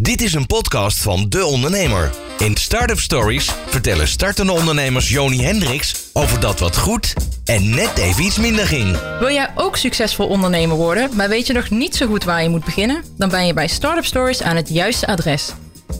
Dit 0.00 0.20
is 0.22 0.34
een 0.34 0.46
podcast 0.46 1.02
van 1.02 1.28
De 1.28 1.44
Ondernemer. 1.44 2.14
In 2.38 2.56
Startup 2.56 2.98
Stories 2.98 3.52
vertellen 3.66 4.08
startende 4.08 4.52
ondernemers 4.52 5.08
Joni 5.08 5.42
Hendricks 5.42 6.10
over 6.12 6.40
dat 6.40 6.60
wat 6.60 6.76
goed 6.76 7.14
en 7.44 7.70
net 7.70 7.98
even 7.98 8.24
iets 8.24 8.38
minder 8.38 8.66
ging. 8.66 8.96
Wil 9.18 9.30
jij 9.30 9.50
ook 9.54 9.76
succesvol 9.76 10.26
ondernemer 10.26 10.76
worden, 10.76 11.10
maar 11.14 11.28
weet 11.28 11.46
je 11.46 11.52
nog 11.52 11.70
niet 11.70 11.96
zo 11.96 12.06
goed 12.06 12.24
waar 12.24 12.42
je 12.42 12.48
moet 12.48 12.64
beginnen? 12.64 13.02
Dan 13.16 13.28
ben 13.28 13.46
je 13.46 13.54
bij 13.54 13.68
Startup 13.68 14.04
Stories 14.04 14.42
aan 14.42 14.56
het 14.56 14.68
juiste 14.68 15.06
adres. 15.06 15.52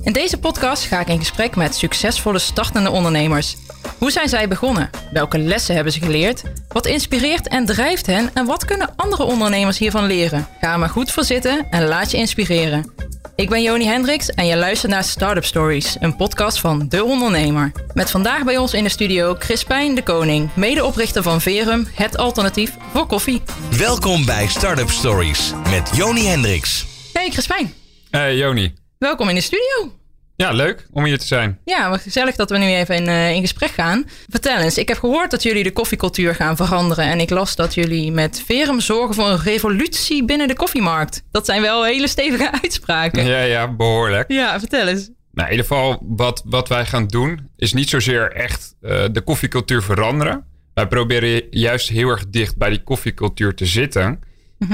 In 0.03 0.13
deze 0.13 0.39
podcast 0.39 0.85
ga 0.85 1.01
ik 1.01 1.09
in 1.09 1.19
gesprek 1.19 1.57
met 1.57 1.75
succesvolle 1.75 2.39
startende 2.39 2.91
ondernemers. 2.91 3.57
Hoe 3.99 4.11
zijn 4.11 4.29
zij 4.29 4.49
begonnen? 4.49 4.91
Welke 5.13 5.39
lessen 5.39 5.75
hebben 5.75 5.93
ze 5.93 6.01
geleerd? 6.01 6.43
Wat 6.69 6.87
inspireert 6.87 7.49
en 7.49 7.67
drijft 7.67 8.07
hen? 8.07 8.31
En 8.35 8.47
wat 8.47 8.65
kunnen 8.65 8.93
andere 8.97 9.25
ondernemers 9.25 9.79
hiervan 9.79 10.07
leren? 10.07 10.47
Ga 10.61 10.73
er 10.73 10.79
maar 10.79 10.89
goed 10.89 11.11
voor 11.11 11.25
zitten 11.25 11.67
en 11.71 11.87
laat 11.87 12.11
je 12.11 12.17
inspireren. 12.17 12.93
Ik 13.37 13.49
ben 13.49 13.63
Joni 13.63 13.85
Hendricks 13.87 14.31
en 14.31 14.47
je 14.47 14.57
luistert 14.57 14.93
naar 14.93 15.05
Startup 15.05 15.45
Stories, 15.45 15.97
een 16.01 16.17
podcast 16.17 16.61
van 16.61 16.89
De 16.89 17.05
Ondernemer. 17.05 17.73
Met 17.95 18.11
vandaag 18.11 18.45
bij 18.45 18.57
ons 18.57 18.75
in 18.75 18.83
de 18.85 18.89
studio 18.91 19.35
Crispijn 19.35 19.95
de 19.95 20.03
Koning, 20.03 20.49
medeoprichter 20.55 21.23
van 21.23 21.41
Verum, 21.41 21.89
het 21.95 22.17
alternatief 22.17 22.77
voor 22.93 23.07
koffie. 23.07 23.43
Welkom 23.79 24.25
bij 24.25 24.47
Startup 24.47 24.91
Stories 24.91 25.53
met 25.71 25.91
Joni 25.97 26.27
Hendricks. 26.27 26.87
Hey 27.13 27.29
Crispijn, 27.29 27.75
Hey 28.11 28.37
Joni. 28.37 28.75
welkom 28.99 29.29
in 29.29 29.35
de 29.35 29.41
studio. 29.41 29.93
Ja, 30.37 30.51
leuk 30.53 30.87
om 30.93 31.05
hier 31.05 31.19
te 31.19 31.27
zijn. 31.27 31.59
Ja, 31.65 31.91
wat 31.91 32.01
gezellig 32.01 32.37
dat 32.37 32.51
we 32.51 32.59
nu 32.59 32.65
even 32.67 32.95
in, 32.95 33.07
eh, 33.07 33.31
in 33.33 33.41
gesprek 33.41 33.71
gaan. 33.71 34.05
Vertel 34.29 34.59
eens, 34.59 34.79
ik 34.79 34.89
heb 34.89 34.99
gehoord 34.99 35.31
dat 35.31 35.43
jullie 35.43 35.63
de 35.63 35.73
koffiecultuur 35.73 36.35
gaan 36.35 36.57
veranderen. 36.57 37.05
En 37.05 37.21
ik 37.21 37.31
las 37.31 37.57
dat 37.57 37.75
jullie 37.75 38.13
met 38.13 38.43
Verum 38.47 38.81
zorgen 38.81 39.15
voor 39.15 39.27
een 39.29 39.43
revolutie 39.43 40.25
binnen 40.25 40.49
de 40.49 40.55
koffiemarkt. 40.57 41.23
Dat 41.31 41.47
zijn 41.47 41.63
wel 41.63 41.85
hele 41.85 42.09
stevige 42.09 42.53
uitspraken. 42.63 43.25
Ja, 43.25 43.39
Ja, 43.39 43.43
ja, 43.43 43.75
behoorlijk. 43.75 44.33
vertel 44.59 44.87
eens. 44.87 45.11
Nou, 45.33 45.49
in 45.49 45.55
ieder 45.57 45.67
geval, 45.67 45.99
wat, 46.03 46.43
wat 46.45 46.69
wij 46.69 46.87
gaan 46.87 47.07
doen, 47.07 47.49
is 47.57 47.73
niet 47.73 47.89
zozeer 47.89 48.33
echt 48.33 48.75
eh, 48.81 49.05
de 49.13 49.21
koffiecultuur 49.21 49.83
veranderen. 49.83 50.45
Wij 50.75 50.87
proberen 50.87 51.43
juist 51.51 51.89
heel 51.89 52.09
erg 52.09 52.25
dicht 52.31 52.57
bij 52.57 52.69
die 52.71 52.83
koffiecultuur 52.83 53.55
te 53.55 53.67
zitten. 53.67 54.21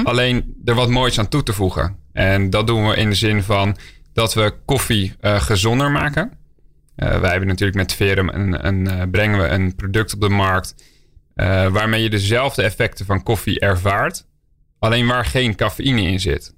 Alleen 0.04 0.54
er 0.64 0.74
wat 0.74 0.88
moois 0.88 1.18
aan 1.18 1.28
toe 1.28 1.42
te 1.42 1.52
voegen. 1.52 1.96
En 2.12 2.50
dat 2.50 2.66
doen 2.66 2.88
we 2.88 2.96
in 2.96 3.08
de 3.08 3.14
zin 3.14 3.42
van 3.42 3.76
dat 4.12 4.34
we 4.34 4.54
koffie 4.64 5.14
eh, 5.20 5.40
gezonder 5.40 5.90
maken. 5.90 6.32
Eh, 6.96 7.20
wij 7.20 7.30
hebben 7.30 7.48
natuurlijk 7.48 7.78
met 7.78 7.92
Verum 7.92 8.28
een, 8.28 8.66
een, 8.66 8.88
eh, 8.88 9.02
brengen 9.10 9.40
we 9.40 9.46
een 9.46 9.74
product 9.74 10.14
op 10.14 10.20
de 10.20 10.28
markt. 10.28 10.74
waarmee 11.70 12.02
je 12.02 12.10
dezelfde 12.10 12.62
effecten 12.62 13.06
van 13.06 13.22
koffie 13.22 13.60
ervaart. 13.60 14.26
Alleen 14.78 15.06
waar 15.06 15.24
geen 15.24 15.54
cafeïne 15.54 16.02
in 16.02 16.20
zit. 16.20 16.54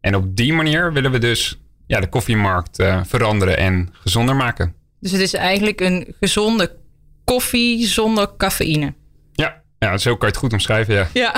En 0.00 0.14
op 0.14 0.36
die 0.36 0.52
manier 0.52 0.92
willen 0.92 1.10
we 1.10 1.18
dus 1.18 1.58
ja, 1.86 2.00
de 2.00 2.08
koffiemarkt 2.08 2.82
veranderen 3.02 3.56
en 3.56 3.88
gezonder 3.92 4.36
maken. 4.36 4.74
Dus 5.00 5.10
het 5.10 5.20
is 5.20 5.34
eigenlijk 5.34 5.80
een 5.80 6.14
gezonde 6.20 6.76
koffie 7.24 7.86
zonder 7.86 8.36
cafeïne. 8.36 8.94
Ja, 9.32 9.62
ja 9.78 9.98
zo 9.98 10.10
kan 10.10 10.28
je 10.28 10.34
het 10.34 10.42
goed 10.42 10.52
omschrijven, 10.52 10.94
ja. 10.94 11.08
Ja. 11.12 11.34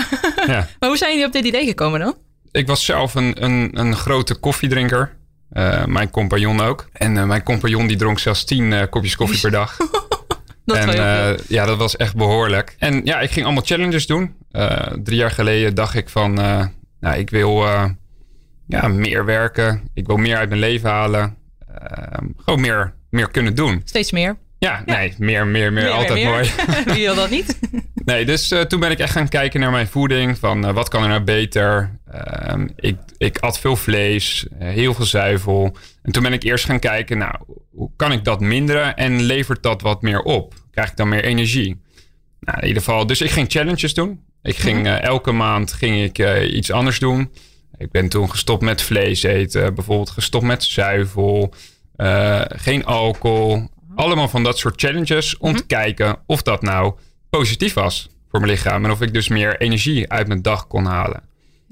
ja. 0.47 0.69
maar 0.79 0.89
hoe 0.89 0.99
zijn 0.99 1.11
jullie 1.11 1.27
op 1.27 1.33
dit 1.33 1.45
idee 1.45 1.67
gekomen 1.67 2.01
dan? 2.01 2.17
Ik 2.51 2.67
was 2.67 2.85
zelf 2.85 3.15
een, 3.15 3.45
een, 3.45 3.79
een 3.79 3.97
grote 3.97 4.35
koffiedrinker. 4.35 5.17
Eh, 5.51 5.85
mijn 5.85 6.11
compagnon 6.11 6.61
ook. 6.61 6.89
En 6.93 7.19
eh, 7.19 7.25
mijn 7.25 7.43
compagnon 7.43 7.87
die 7.87 7.97
dronk 7.97 8.19
zelfs 8.19 8.45
tien 8.45 8.73
eh, 8.73 8.83
kopjes 8.91 9.17
koffie 9.17 9.41
per 9.41 9.51
dag. 9.51 9.77
Dat 10.65 10.77
en 10.77 11.39
ja, 11.49 11.67
dat 11.67 11.79
was 11.79 11.97
echt 11.97 12.17
behoorlijk. 12.17 12.77
En 12.79 13.05
ja, 13.05 13.21
ik 13.21 13.31
ging 13.31 13.45
allemaal 13.45 13.65
challenges 13.65 14.07
doen. 14.07 14.35
Drie 15.03 15.17
jaar 15.17 15.31
geleden 15.31 15.75
dacht 15.75 15.95
ik 15.95 16.09
van, 16.09 16.35
nou, 17.01 17.19
ik 17.19 17.31
wil 17.31 17.65
ja, 18.67 18.89
meer 18.89 19.25
werken. 19.25 19.89
Ik 19.95 20.07
wil 20.07 20.17
meer 20.17 20.37
uit 20.37 20.49
mijn 20.49 20.61
leven 20.61 20.91
halen. 20.91 21.37
Gewoon 22.37 22.61
meer, 22.61 22.95
meer 23.11 23.31
kunnen 23.31 23.55
doen. 23.55 23.83
Steeds 23.85 24.13
meer. 24.13 24.37
Ja, 24.59 24.83
nee, 24.87 25.15
meer, 25.19 25.47
meer, 25.47 25.73
meer. 25.73 25.83
Meer, 25.83 25.93
altijd 25.93 26.15
meer. 26.15 26.29
mooi. 26.31 26.51
Wie 26.95 27.05
wil 27.05 27.15
dat 27.15 27.31
niet? 27.31 27.59
Nee, 28.05 28.25
dus 28.25 28.51
eh, 28.51 28.61
toen 28.61 28.81
ben 28.81 28.91
ik 28.91 28.99
echt 28.99 29.13
gaan 29.13 29.29
kijken 29.29 29.61
naar 29.61 29.71
mijn 29.71 29.87
voeding. 29.87 30.39
Van 30.39 30.67
eh, 30.67 30.73
wat 30.73 30.89
kan 30.89 31.03
er 31.03 31.09
nou 31.09 31.21
beter? 31.21 31.99
Ehm, 32.11 32.69
ik, 32.77 32.97
ik 33.19 33.39
at 33.39 33.61
veel 33.61 33.77
vlees, 33.77 34.47
eh, 34.59 34.69
heel 34.69 34.95
veel 34.95 35.05
zuivel. 35.05 35.77
En 36.03 36.13
toen 36.13 36.23
ben 36.23 36.33
ik 36.33 36.43
eerst 36.43 36.65
gaan 36.65 36.79
kijken, 36.79 37.19
nou, 37.19 37.35
hoe 37.71 37.91
kan 37.97 38.13
ik 38.13 38.25
dat 38.25 38.41
minderen? 38.41 38.97
En 38.97 39.23
levert 39.23 39.63
dat 39.63 39.83
wat 39.83 40.03
meer 40.03 40.23
op? 40.23 40.55
Krijg 40.71 40.91
ik 40.91 40.97
dan 40.97 41.09
meer 41.09 41.25
energie? 41.25 41.81
Nou, 42.41 42.59
in 42.59 42.67
ieder 42.67 42.83
geval, 42.83 43.07
dus 43.07 43.21
ik 43.21 43.31
ging 43.31 43.51
challenges 43.51 43.95
doen. 43.95 44.21
Ik 44.43 44.57
ging 44.57 44.87
eh, 44.87 45.03
elke 45.03 45.33
maand 45.33 45.73
ging 45.73 46.03
ik 46.03 46.43
iets 46.51 46.71
anders 46.71 46.99
doen. 46.99 47.33
Ik 47.79 47.91
ben 47.91 48.09
toen 48.09 48.31
gestopt 48.31 48.63
met 48.63 48.83
vlees 48.83 49.23
eten, 49.23 49.75
bijvoorbeeld 49.75 50.11
gestopt 50.11 50.45
met 50.45 50.65
zuivel, 50.65 51.55
geen 52.49 52.85
alcohol. 52.85 53.69
Allemaal 53.99 54.29
van 54.29 54.43
dat 54.43 54.59
soort 54.59 54.81
challenges 54.81 55.37
om 55.37 55.57
te 55.57 55.67
kijken 55.67 56.19
of 56.27 56.43
dat 56.43 56.63
nou 56.63 56.95
positief 57.31 57.75
was 57.75 58.09
voor 58.31 58.41
mijn 58.41 58.53
lichaam. 58.53 58.85
En 58.85 58.91
of 58.91 59.01
ik 59.01 59.13
dus 59.13 59.29
meer 59.29 59.61
energie 59.61 60.11
uit 60.11 60.29
mijn 60.29 60.43
dag 60.43 60.67
kon 60.67 60.85
halen. 60.85 61.23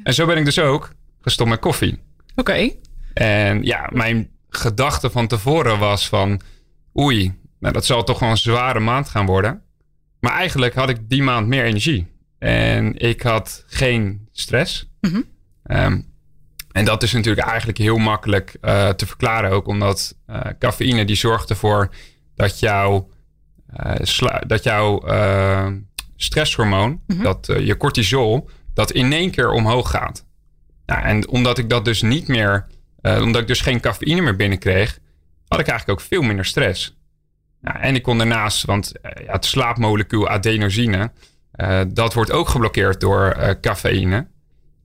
En 0.02 0.14
zo 0.14 0.26
ben 0.26 0.36
ik 0.36 0.44
dus 0.44 0.58
ook 0.58 0.92
gestopt 1.20 1.50
met 1.50 1.58
koffie. 1.58 1.98
Oké. 2.34 2.70
En 3.14 3.62
ja, 3.62 3.90
mijn 3.92 4.30
gedachte 4.48 5.10
van 5.10 5.26
tevoren 5.26 5.78
was 5.78 6.08
van... 6.08 6.40
Oei, 6.98 7.34
nou 7.60 7.72
dat 7.72 7.86
zal 7.86 8.04
toch 8.04 8.18
wel 8.18 8.30
een 8.30 8.36
zware 8.36 8.80
maand 8.80 9.08
gaan 9.08 9.26
worden. 9.26 9.62
Maar 10.20 10.32
eigenlijk 10.32 10.74
had 10.74 10.88
ik 10.88 11.08
die 11.08 11.22
maand 11.22 11.46
meer 11.46 11.64
energie. 11.64 12.06
En 12.38 12.98
ik 12.98 13.22
had 13.22 13.64
geen 13.66 14.28
stress. 14.32 14.88
Ehm, 15.62 16.00
en 16.72 16.84
dat 16.84 17.02
is 17.02 17.12
natuurlijk 17.12 17.46
eigenlijk 17.46 17.78
heel 17.78 17.98
makkelijk 17.98 18.56
eh, 18.60 18.88
te 18.88 19.06
verklaren 19.06 19.50
ook. 19.50 19.66
Omdat 19.66 20.16
eh, 20.26 20.40
cafeïne 20.58 21.04
die 21.04 21.16
zorgt 21.16 21.50
ervoor 21.50 21.90
dat 22.36 22.58
jouw, 22.58 23.08
eh, 23.66 23.94
sla- 24.02 24.42
dat 24.46 24.62
jouw 24.62 25.00
eh, 25.00 25.66
stresshormoon, 26.16 27.00
dat 27.22 27.48
eh, 27.48 27.66
je 27.66 27.76
cortisol, 27.76 28.50
dat 28.74 28.90
in 28.90 29.12
één 29.12 29.30
keer 29.30 29.50
omhoog 29.50 29.90
gaat. 29.90 30.26
Nou, 30.86 31.02
en 31.02 31.28
omdat 31.28 31.58
ik 31.58 31.70
dat 31.70 31.84
dus 31.84 32.02
niet 32.02 32.28
meer, 32.28 32.66
omdat 33.02 33.40
ik 33.40 33.46
dus 33.46 33.60
geen 33.60 33.80
cafeïne 33.80 34.20
meer 34.20 34.36
binnenkreeg, 34.36 34.98
had 35.48 35.60
ik 35.60 35.66
eigenlijk 35.66 36.00
ook 36.00 36.06
veel 36.06 36.22
minder 36.22 36.44
stress. 36.44 36.96
Nou, 37.60 37.78
en 37.78 37.94
ik 37.94 38.02
kon 38.02 38.18
daarnaast, 38.18 38.64
want 38.64 38.92
ja, 39.02 39.32
het 39.32 39.44
slaapmolecuul 39.44 40.28
adenosine, 40.28 41.12
dat 41.88 42.14
wordt 42.14 42.30
ook 42.30 42.48
geblokkeerd 42.48 43.00
door 43.00 43.56
cafeïne. 43.60 44.28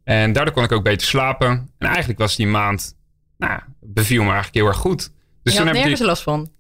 En 0.03 0.33
daardoor 0.33 0.53
kon 0.53 0.63
ik 0.63 0.71
ook 0.71 0.83
beter 0.83 1.07
slapen. 1.07 1.49
En 1.77 1.87
eigenlijk 1.87 2.19
was 2.19 2.35
die 2.35 2.47
maand, 2.47 2.95
nou, 3.37 3.59
beviel 3.79 4.21
me 4.23 4.31
eigenlijk 4.31 4.55
heel 4.55 4.67
erg 4.67 4.77
goed. 4.77 5.11
Dus 5.43 5.53
je 5.53 5.59
toen 5.59 5.67
had 5.67 5.75
nergens 5.75 5.99
die, 5.99 6.07
last 6.07 6.23
van. 6.23 6.51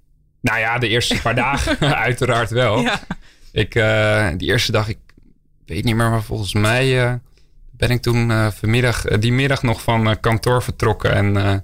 Nou 0.41 0.59
ja, 0.59 0.77
de 0.77 0.87
eerste 0.87 1.21
paar 1.21 1.35
dagen 1.45 1.95
uiteraard 1.95 2.49
wel. 2.49 2.79
Ja. 2.79 2.99
Ik, 3.51 3.75
eh, 3.75 4.27
die 4.37 4.47
eerste 4.49 4.71
dag, 4.71 4.87
ik 4.87 4.97
weet 5.65 5.83
niet 5.83 5.95
meer, 5.95 6.09
maar 6.09 6.23
volgens 6.23 6.53
mij 6.53 7.03
eh, 7.07 7.13
ben 7.71 7.89
ik 7.89 8.01
toen 8.01 8.31
eh, 8.31 8.51
vanmiddag, 8.51 9.01
die 9.01 9.31
middag 9.33 9.63
nog 9.63 9.81
van 9.81 10.19
kantoor 10.19 10.63
vertrokken. 10.63 11.13
En 11.13 11.63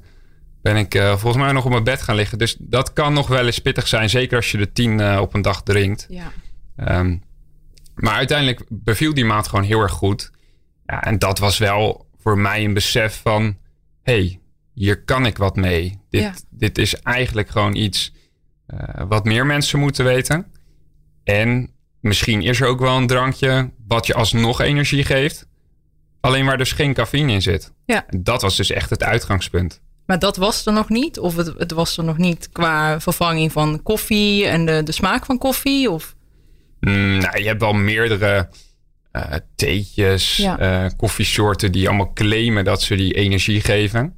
ben 0.61 0.75
ik 0.75 0.97
volgens 1.01 1.35
mij 1.43 1.51
nog 1.51 1.65
op 1.65 1.71
mijn 1.71 1.83
bed 1.83 2.01
gaan 2.01 2.15
liggen. 2.15 2.37
Dus 2.37 2.55
dat 2.59 2.93
kan 2.93 3.13
nog 3.13 3.27
wel 3.27 3.45
eens 3.45 3.59
pittig 3.59 3.87
zijn, 3.87 4.09
zeker 4.09 4.35
als 4.35 4.51
je 4.51 4.57
de 4.57 4.71
tien 4.71 5.19
op 5.19 5.33
een 5.33 5.41
dag 5.41 5.63
drinkt. 5.63 6.05
ja. 6.09 6.31
Ehm, 6.75 7.17
maar 7.95 8.13
uiteindelijk 8.13 8.61
beviel 8.69 9.13
die 9.13 9.25
maand 9.25 9.47
gewoon 9.47 9.65
heel 9.65 9.81
erg 9.81 9.91
goed. 9.91 10.31
Ja, 10.85 11.03
en 11.03 11.19
dat 11.19 11.39
was 11.39 11.57
wel 11.57 12.07
voor 12.19 12.37
mij 12.37 12.63
een 12.63 12.73
besef 12.73 13.19
van... 13.21 13.57
hey, 14.03 14.39
hier 14.73 15.03
kan 15.03 15.25
ik 15.25 15.37
wat 15.37 15.55
mee. 15.55 15.99
Dit, 16.09 16.21
Ja. 16.21 16.33
dit 16.49 16.77
is 16.77 16.95
eigenlijk 16.95 17.49
gewoon 17.49 17.75
iets 17.75 18.13
wat 19.07 19.25
meer 19.25 19.45
mensen 19.45 19.79
moeten 19.79 20.05
weten. 20.05 20.45
En 21.23 21.69
misschien 22.01 22.41
is 22.41 22.61
er 22.61 22.67
ook 22.67 22.79
wel 22.79 22.97
een 22.97 23.07
drankje 23.07 23.71
wat 23.87 24.07
je 24.07 24.13
alsnog 24.13 24.61
energie 24.61 25.03
geeft. 25.03 25.47
Alleen 26.19 26.45
waar 26.45 26.57
dus 26.57 26.71
geen 26.71 26.93
cafeïne 26.93 27.31
in 27.31 27.41
zit. 27.41 27.73
Ja. 27.85 28.05
Dat 28.19 28.41
was 28.41 28.57
dus 28.57 28.71
echt 28.71 28.89
het 28.89 29.03
uitgangspunt. 29.03 29.81
Maar 30.05 30.19
dat 30.19 30.37
was 30.37 30.65
er 30.65 30.73
nog 30.73 30.89
niet? 30.89 31.19
Of 31.19 31.35
het, 31.35 31.53
het 31.57 31.71
was 31.71 31.97
er 31.97 32.03
nog 32.03 32.17
niet 32.17 32.49
qua 32.51 32.99
vervanging 32.99 33.51
van 33.51 33.83
koffie 33.83 34.45
en 34.47 34.65
de, 34.65 34.83
de 34.83 34.91
smaak 34.91 35.25
van 35.25 35.37
koffie? 35.37 35.91
Of? 35.91 36.15
Mm, 36.79 37.17
nou, 37.17 37.37
je 37.39 37.47
hebt 37.47 37.61
wel 37.61 37.73
meerdere 37.73 38.49
eh 39.11 39.33
theetjes, 39.55 40.37
Ja. 40.37 40.57
eh, 40.59 40.91
koffiesoorten 40.97 41.71
die 41.71 41.87
allemaal 41.87 42.13
claimen 42.13 42.63
dat 42.63 42.81
ze 42.81 42.95
die 42.95 43.13
energie 43.13 43.61
geven. 43.61 44.16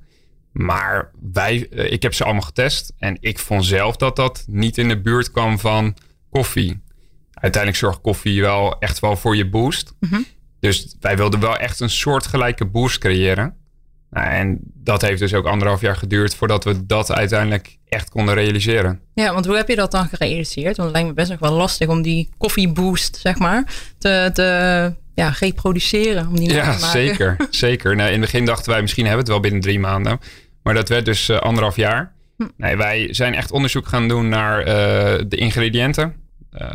Maar 0.51 1.11
wij, 1.33 1.67
eh, 1.69 1.91
ik 1.91 2.01
heb 2.01 2.13
ze 2.13 2.23
allemaal 2.23 2.41
getest 2.41 2.93
en 2.97 3.17
ik 3.19 3.39
vond 3.39 3.65
zelf 3.65 3.95
dat 3.95 4.15
dat 4.15 4.43
niet 4.47 4.77
in 4.77 4.87
de 4.87 5.01
buurt 5.01 5.31
kwam 5.31 5.59
van 5.59 5.95
koffie. 6.29 6.81
Uiteindelijk 7.33 7.81
zorgt 7.81 8.01
koffie 8.01 8.41
wel 8.41 8.79
echt 8.79 8.99
wel 8.99 9.15
voor 9.15 9.35
je 9.35 9.49
boost. 9.49 9.93
Dus 10.59 10.95
wij 10.99 11.17
wilden 11.17 11.39
wel 11.39 11.57
echt 11.57 11.79
een 11.79 11.89
soortgelijke 11.89 12.65
boost 12.65 12.97
creëren. 12.97 13.55
Nou, 14.09 14.27
en 14.27 14.59
dat 14.73 15.01
heeft 15.01 15.19
dus 15.19 15.33
ook 15.33 15.45
anderhalf 15.45 15.81
jaar 15.81 15.95
geduurd 15.95 16.35
voordat 16.35 16.63
we 16.63 16.85
dat 16.85 17.11
uiteindelijk 17.11 17.77
echt 17.87 18.09
konden 18.09 18.33
realiseren. 18.33 18.99
Ja, 19.13 19.33
want 19.33 19.45
hoe 19.45 19.55
heb 19.55 19.67
je 19.67 19.75
dat 19.75 19.91
dan 19.91 20.07
gerealiseerd? 20.07 20.77
Want 20.77 20.89
het 20.89 20.91
lijkt 20.91 21.07
me 21.07 21.13
best 21.13 21.29
nog 21.29 21.39
wel 21.39 21.51
lastig 21.51 21.87
om 21.87 22.01
die 22.01 22.29
koffieboost, 22.37 23.17
zeg 23.17 23.37
maar, 23.37 23.73
te, 23.97 24.29
te 24.33 24.93
ja, 25.19 25.33
reproduceren. 25.39 26.27
Om 26.27 26.36
die 26.36 26.54
Ja, 26.54 26.62
te 26.62 26.68
maken. 26.68 26.89
zeker. 26.89 27.36
zeker. 27.50 27.95
Nou, 27.95 28.07
in 28.07 28.21
het 28.21 28.31
begin 28.31 28.45
dachten 28.45 28.71
wij 28.71 28.81
misschien 28.81 29.06
hebben 29.06 29.25
we 29.25 29.31
het 29.31 29.42
wel 29.42 29.50
binnen 29.51 29.69
drie 29.69 29.80
maanden. 29.80 30.19
Maar 30.63 30.74
dat 30.74 30.89
werd 30.89 31.06
dus 31.06 31.31
anderhalf 31.31 31.75
jaar. 31.75 32.13
Hm. 32.38 32.48
Nee, 32.57 32.77
wij 32.77 33.07
zijn 33.13 33.33
echt 33.33 33.51
onderzoek 33.51 33.88
gaan 33.88 34.07
doen 34.07 34.30
naar 34.30 34.66
de 35.27 35.36
ingrediënten. 35.36 36.16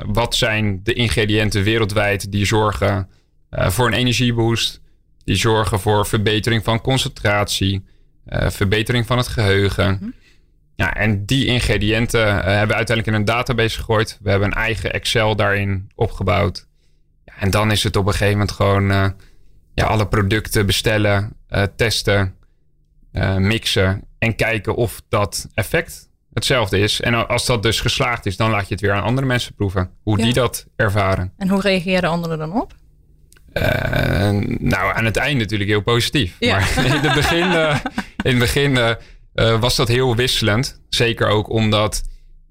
wat 0.06 0.34
zijn 0.34 0.80
de 0.82 0.92
ingrediënten 0.92 1.62
wereldwijd 1.62 2.32
die 2.32 2.46
zorgen 2.46 3.08
voor 3.50 3.86
een 3.86 3.92
energieboost? 3.92 4.80
Die 5.24 5.36
zorgen 5.36 5.80
voor 5.80 6.06
verbetering 6.06 6.64
van 6.64 6.80
concentratie, 6.80 7.84
verbetering 8.28 9.06
van 9.06 9.18
het 9.18 9.28
geheugen. 9.28 9.98
Hm. 10.00 10.06
Ja, 10.76 10.94
en 10.94 11.24
die 11.24 11.46
ingrediënten 11.46 12.20
uh, 12.20 12.32
hebben 12.32 12.68
we 12.68 12.74
uiteindelijk 12.74 13.06
in 13.06 13.14
een 13.14 13.24
database 13.24 13.76
gegooid. 13.78 14.18
We 14.22 14.30
hebben 14.30 14.48
een 14.48 14.54
eigen 14.54 14.92
Excel 14.92 15.36
daarin 15.36 15.90
opgebouwd. 15.94 16.66
En 17.38 17.50
dan 17.50 17.70
is 17.70 17.82
het 17.82 17.96
op 17.96 18.06
een 18.06 18.12
gegeven 18.12 18.32
moment 18.32 18.52
gewoon 18.52 18.90
uh, 18.90 19.06
ja, 19.74 19.84
alle 19.84 20.06
producten 20.06 20.66
bestellen, 20.66 21.36
uh, 21.50 21.62
testen, 21.76 22.34
mixen 23.38 24.04
en 24.18 24.36
kijken 24.36 24.74
of 24.74 25.02
dat 25.08 25.48
effect 25.54 26.08
hetzelfde 26.32 26.78
is. 26.78 27.00
En 27.00 27.28
als 27.28 27.46
dat 27.46 27.62
dus 27.62 27.80
geslaagd 27.80 28.26
is, 28.26 28.36
dan 28.36 28.50
laat 28.50 28.68
je 28.68 28.74
het 28.74 28.82
weer 28.82 28.92
aan 28.92 29.02
andere 29.02 29.26
mensen 29.26 29.54
proeven. 29.54 29.90
Hoe 30.02 30.18
Ja. 30.18 30.24
die 30.24 30.32
dat 30.32 30.66
ervaren. 30.76 31.32
En 31.36 31.48
hoe 31.48 31.60
reageerden 31.60 32.10
anderen 32.10 32.38
dan 32.38 32.52
op? 32.52 32.74
nou, 34.58 34.96
aan 34.96 35.04
het 35.04 35.16
eind 35.16 35.38
natuurlijk 35.38 35.70
heel 35.70 35.82
positief. 35.82 36.36
Ja. 36.38 36.58
Maar 36.58 36.84
in 36.86 36.92
het 36.92 37.14
begin, 37.14 37.52
eh, 37.52 37.78
in 38.22 38.30
het 38.30 38.38
begin 38.38 38.76
eh, 38.76 38.90
eh, 39.34 39.60
was 39.60 39.76
dat 39.76 39.88
heel 39.88 40.16
wisselend. 40.16 40.80
Zeker 40.88 41.26
ook 41.26 41.48
omdat 41.50 42.02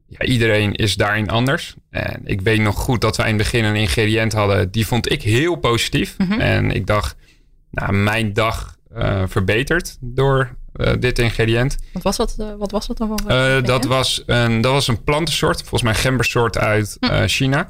ja, 0.07 0.25
iedereen 0.25 0.73
is 0.73 0.95
daarin 0.95 1.29
anders. 1.29 1.75
En 1.89 2.21
ik 2.23 2.41
weet 2.41 2.59
nog 2.59 2.75
goed 2.75 3.01
dat 3.01 3.17
wij 3.17 3.29
in 3.29 3.33
het 3.33 3.44
begin 3.44 3.63
een 3.63 3.75
ingrediënt 3.75 4.33
hadden. 4.33 4.71
Die 4.71 4.88
vond 4.88 5.11
ik 5.11 5.21
heel 5.21 5.55
positief. 5.55 6.15
Mhm. 6.17 6.39
En 6.39 6.71
ik 6.71 6.88
dacht, 6.88 7.15
nou, 7.71 7.94
mijn 7.94 8.33
dag 8.33 8.77
eh, 8.95 9.23
verbetert 9.27 9.97
door 10.01 10.55
eh, 10.73 10.94
dit 11.00 11.19
ingrediënt. 11.19 11.77
Wat 11.94 12.03
was 12.03 12.17
dat, 12.17 12.35
eh, 12.39 12.47
wat 12.57 12.71
was 12.71 12.88
dat 12.88 12.97
dan 12.97 13.07
voor 13.07 13.19
ingrediënt? 13.31 13.67
dat, 13.67 13.85
was 13.85 14.23
een, 14.25 14.61
dat 14.61 14.71
was 14.71 14.88
een 14.88 15.03
plantensoort, 15.03 15.59
volgens 15.59 15.81
mij 15.81 15.94
gembersoort 15.95 16.57
uit 16.57 16.97
Hm. 16.99 17.06
eh, 17.06 17.23
China. 17.25 17.69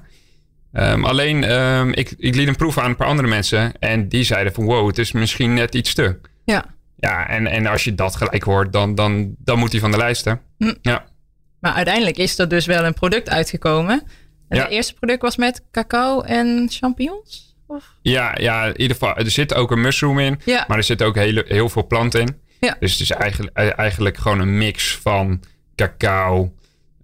Ehm, 0.72 1.06
alleen, 1.06 1.44
ehm, 1.44 1.90
ik, 1.90 2.14
ik 2.18 2.36
liet 2.36 2.46
hem 2.46 2.56
proeven 2.56 2.82
aan 2.82 2.90
een 2.90 2.96
paar 2.96 3.08
andere 3.08 3.28
mensen. 3.28 3.80
En 3.80 4.08
die 4.10 4.24
zeiden 4.24 4.54
van, 4.54 4.66
wow, 4.66 4.88
het 4.88 4.98
is 4.98 5.12
misschien 5.12 5.54
net 5.54 5.76
iets 5.76 5.94
te. 5.94 6.20
Ja. 6.46 6.66
Ja, 6.96 7.28
en, 7.28 7.48
en 7.48 7.66
als 7.66 7.84
je 7.84 7.96
dat 7.96 8.16
gelijk 8.16 8.44
hoort, 8.44 8.74
dan, 8.74 8.96
dan, 8.96 9.36
dan 9.38 9.60
moet 9.60 9.72
hij 9.72 9.82
van 9.82 9.92
de 9.92 9.98
lijst, 9.98 10.26
hè? 10.26 10.34
Hm. 10.58 10.74
Ja. 10.82 11.06
Maar 11.64 11.74
uiteindelijk 11.74 12.18
is 12.18 12.40
er 12.40 12.48
dus 12.48 12.66
wel 12.66 12.86
een 12.86 12.94
product 12.94 13.30
uitgekomen. 13.30 14.04
Ja. 14.50 14.62
Het 14.62 14.72
eerste 14.72 14.94
product 14.94 15.22
was 15.22 15.38
met 15.38 15.64
cacao 15.72 16.22
en 16.22 16.68
champignons? 16.70 17.56
Of? 17.68 17.96
Ja, 18.02 18.36
ja, 18.40 18.66
in 18.66 18.82
ieder 18.82 18.98
geval, 18.98 19.16
er 19.16 19.32
zit 19.32 19.54
ook 19.54 19.72
een 19.72 19.82
mushroom 19.82 20.20
in. 20.20 20.40
Ja. 20.46 20.66
Maar 20.68 20.78
er 20.78 20.84
zit 20.84 21.02
ook 21.02 21.16
hele, 21.16 21.46
heel 21.48 21.70
veel 21.70 21.88
planten 21.88 22.22
in. 22.22 22.40
Ja. 22.60 22.76
Dus 22.80 22.92
het 22.92 23.02
is 23.02 23.12
eigenlijk, 23.12 23.58
eigenlijk 23.58 24.18
gewoon 24.18 24.40
een 24.40 24.58
mix 24.58 24.98
van 24.98 25.44
cacao, 25.76 26.54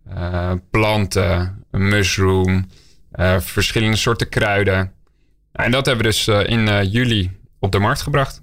eh, 0.09 0.53
planten, 0.71 1.63
een 1.71 1.87
mushroom, 1.87 2.67
eh, 3.11 3.39
verschillende 3.39 3.97
soorten 3.97 4.29
kruiden. 4.29 4.91
En 5.51 5.71
dat 5.71 5.85
hebben 5.85 6.05
we 6.05 6.11
dus 6.11 6.27
eh, 6.27 6.47
in 6.47 6.89
juli 6.89 7.31
op 7.59 7.71
de 7.71 7.79
markt 7.79 8.01
gebracht. 8.01 8.41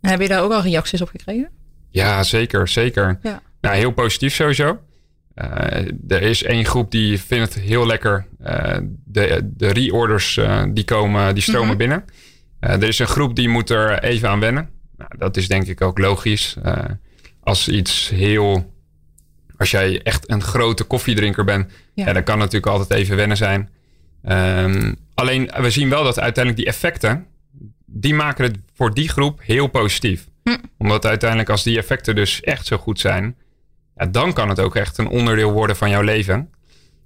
En 0.00 0.10
heb 0.10 0.20
je 0.20 0.28
daar 0.28 0.42
ook 0.42 0.52
al 0.52 0.62
reacties 0.62 1.00
op 1.00 1.08
gekregen? 1.08 1.50
Ja, 1.90 2.22
zeker, 2.22 2.68
zeker. 2.68 3.18
Ja. 3.22 3.42
Nou, 3.60 3.76
heel 3.76 3.92
positief 3.92 4.34
sowieso. 4.34 4.78
Eh, 5.34 5.86
er 6.08 6.22
is 6.22 6.42
één 6.42 6.64
groep 6.64 6.90
die 6.90 7.20
vindt 7.20 7.54
het 7.54 7.62
heel 7.62 7.86
lekker. 7.86 8.26
Eh, 8.42 8.78
de, 9.04 9.50
de 9.56 9.72
reorders 9.72 10.36
eh, 10.36 10.62
die 10.68 10.84
komen, 10.84 11.34
die 11.34 11.42
stromen 11.42 11.68
Mhm. 11.68 11.76
binnen. 11.76 12.04
Er 12.60 12.82
is 12.82 12.98
een 12.98 13.06
groep 13.06 13.36
die 13.36 13.48
moet 13.48 13.70
er 13.70 14.02
even 14.02 14.28
aan 14.28 14.40
wennen. 14.40 14.68
Nou, 14.96 15.10
dat 15.18 15.36
is 15.36 15.48
denk 15.48 15.66
ik 15.66 15.80
ook 15.80 15.98
logisch. 15.98 16.56
Als 17.40 17.68
iets 17.68 18.08
heel... 18.08 18.72
Als 19.56 19.70
jij 19.70 20.02
echt 20.02 20.30
een 20.30 20.42
grote 20.42 20.84
koffiedrinker 20.84 21.44
bent, 21.44 21.70
Ja. 21.94 22.06
ja. 22.06 22.12
dan 22.12 22.22
kan 22.22 22.40
het 22.40 22.52
natuurlijk 22.52 22.72
altijd 22.78 23.00
even 23.00 23.16
wennen 23.16 23.36
zijn. 23.36 23.68
Ehm, 24.22 24.92
alleen, 25.14 25.50
we 25.60 25.70
zien 25.70 25.88
wel 25.88 26.04
dat 26.04 26.20
uiteindelijk 26.20 26.64
die 26.64 26.72
effecten, 26.74 27.26
die 27.86 28.14
maken 28.14 28.44
het 28.44 28.56
voor 28.74 28.94
die 28.94 29.08
groep 29.08 29.40
heel 29.42 29.66
positief. 29.66 30.26
Hm. 30.44 30.56
Omdat 30.78 31.06
uiteindelijk 31.06 31.50
als 31.50 31.62
die 31.62 31.78
effecten 31.78 32.14
dus 32.14 32.40
echt 32.40 32.66
zo 32.66 32.76
goed 32.76 33.00
zijn, 33.00 33.36
ja, 33.96 34.06
dan 34.06 34.32
kan 34.32 34.48
het 34.48 34.60
ook 34.60 34.76
echt 34.76 34.98
een 34.98 35.08
onderdeel 35.08 35.52
worden 35.52 35.76
van 35.76 35.90
jouw 35.90 36.02
leven. 36.02 36.48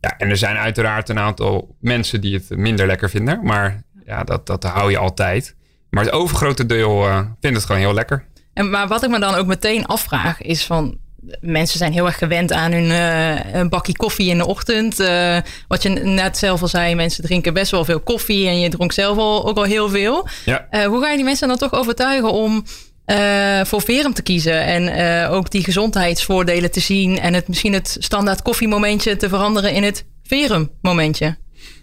Ja, 0.01 0.15
en 0.19 0.29
er 0.29 0.37
zijn 0.37 0.57
uiteraard 0.57 1.09
een 1.09 1.19
aantal 1.19 1.77
mensen 1.81 2.21
die 2.21 2.35
het 2.35 2.59
minder 2.59 2.87
lekker 2.87 3.11
vinden, 3.11 3.41
maar 3.43 3.83
ja, 4.05 4.25
dat, 4.25 4.47
dat 4.47 4.63
hou 4.63 4.91
je 4.91 4.99
altijd. 4.99 5.57
Maar 5.91 6.05
het 6.05 6.13
overgrote 6.13 6.67
deel 6.67 7.07
eh, 7.07 7.21
vindt 7.41 7.57
het 7.57 7.67
gewoon 7.67 7.81
heel 7.81 7.95
lekker. 7.95 8.25
En, 8.55 8.71
maar 8.71 8.89
wat 8.89 9.05
ik 9.05 9.11
me 9.11 9.19
dan 9.19 9.35
ook 9.35 9.47
meteen 9.47 9.87
afvraag 9.87 10.43
is 10.43 10.65
van... 10.65 10.99
Mensen 11.41 11.79
zijn 11.79 11.93
heel 11.93 12.07
erg 12.07 12.19
gewend 12.19 12.53
aan 12.53 12.73
hun 12.73 12.91
eh, 12.91 13.55
een 13.55 13.69
bakje 13.69 13.97
koffie 13.97 14.31
in 14.31 14.39
de 14.39 14.47
ochtend. 14.47 15.01
Eh, 15.01 15.39
wat 15.69 15.83
je 15.83 15.89
net 15.89 16.39
zelf 16.39 16.63
al 16.63 16.69
zei, 16.69 16.95
mensen 16.95 17.25
drinken 17.25 17.55
best 17.55 17.71
wel 17.71 17.85
veel 17.85 18.01
koffie. 18.01 18.49
En 18.49 18.61
je 18.61 18.69
dronk 18.69 18.93
zelf 18.93 19.19
al, 19.19 19.49
ook 19.49 19.57
al 19.57 19.63
heel 19.63 19.89
veel. 19.89 20.29
Ja. 20.45 20.67
Hoe 20.87 21.03
ga 21.03 21.11
je 21.11 21.17
die 21.17 21.25
mensen 21.25 21.49
dan 21.49 21.57
toch 21.57 21.73
overtuigen 21.73 22.33
om 22.33 22.65
eh, 23.09 23.65
voor 23.65 23.83
Verum 23.83 24.15
te 24.15 24.23
kiezen? 24.23 24.65
En 24.65 24.89
eh, 24.89 25.33
ook 25.33 25.51
die 25.51 25.65
gezondheidsvoordelen 25.65 26.71
te 26.71 26.81
zien. 26.81 27.19
En 27.19 27.35
het, 27.35 27.49
misschien 27.49 27.73
het 27.73 27.97
standaard 27.99 28.43
koffiemomentje 28.43 29.17
te 29.17 29.29
veranderen 29.29 29.73
in 29.73 29.83
het 29.83 30.05
Verum 30.23 30.71
momentje. 30.83 31.37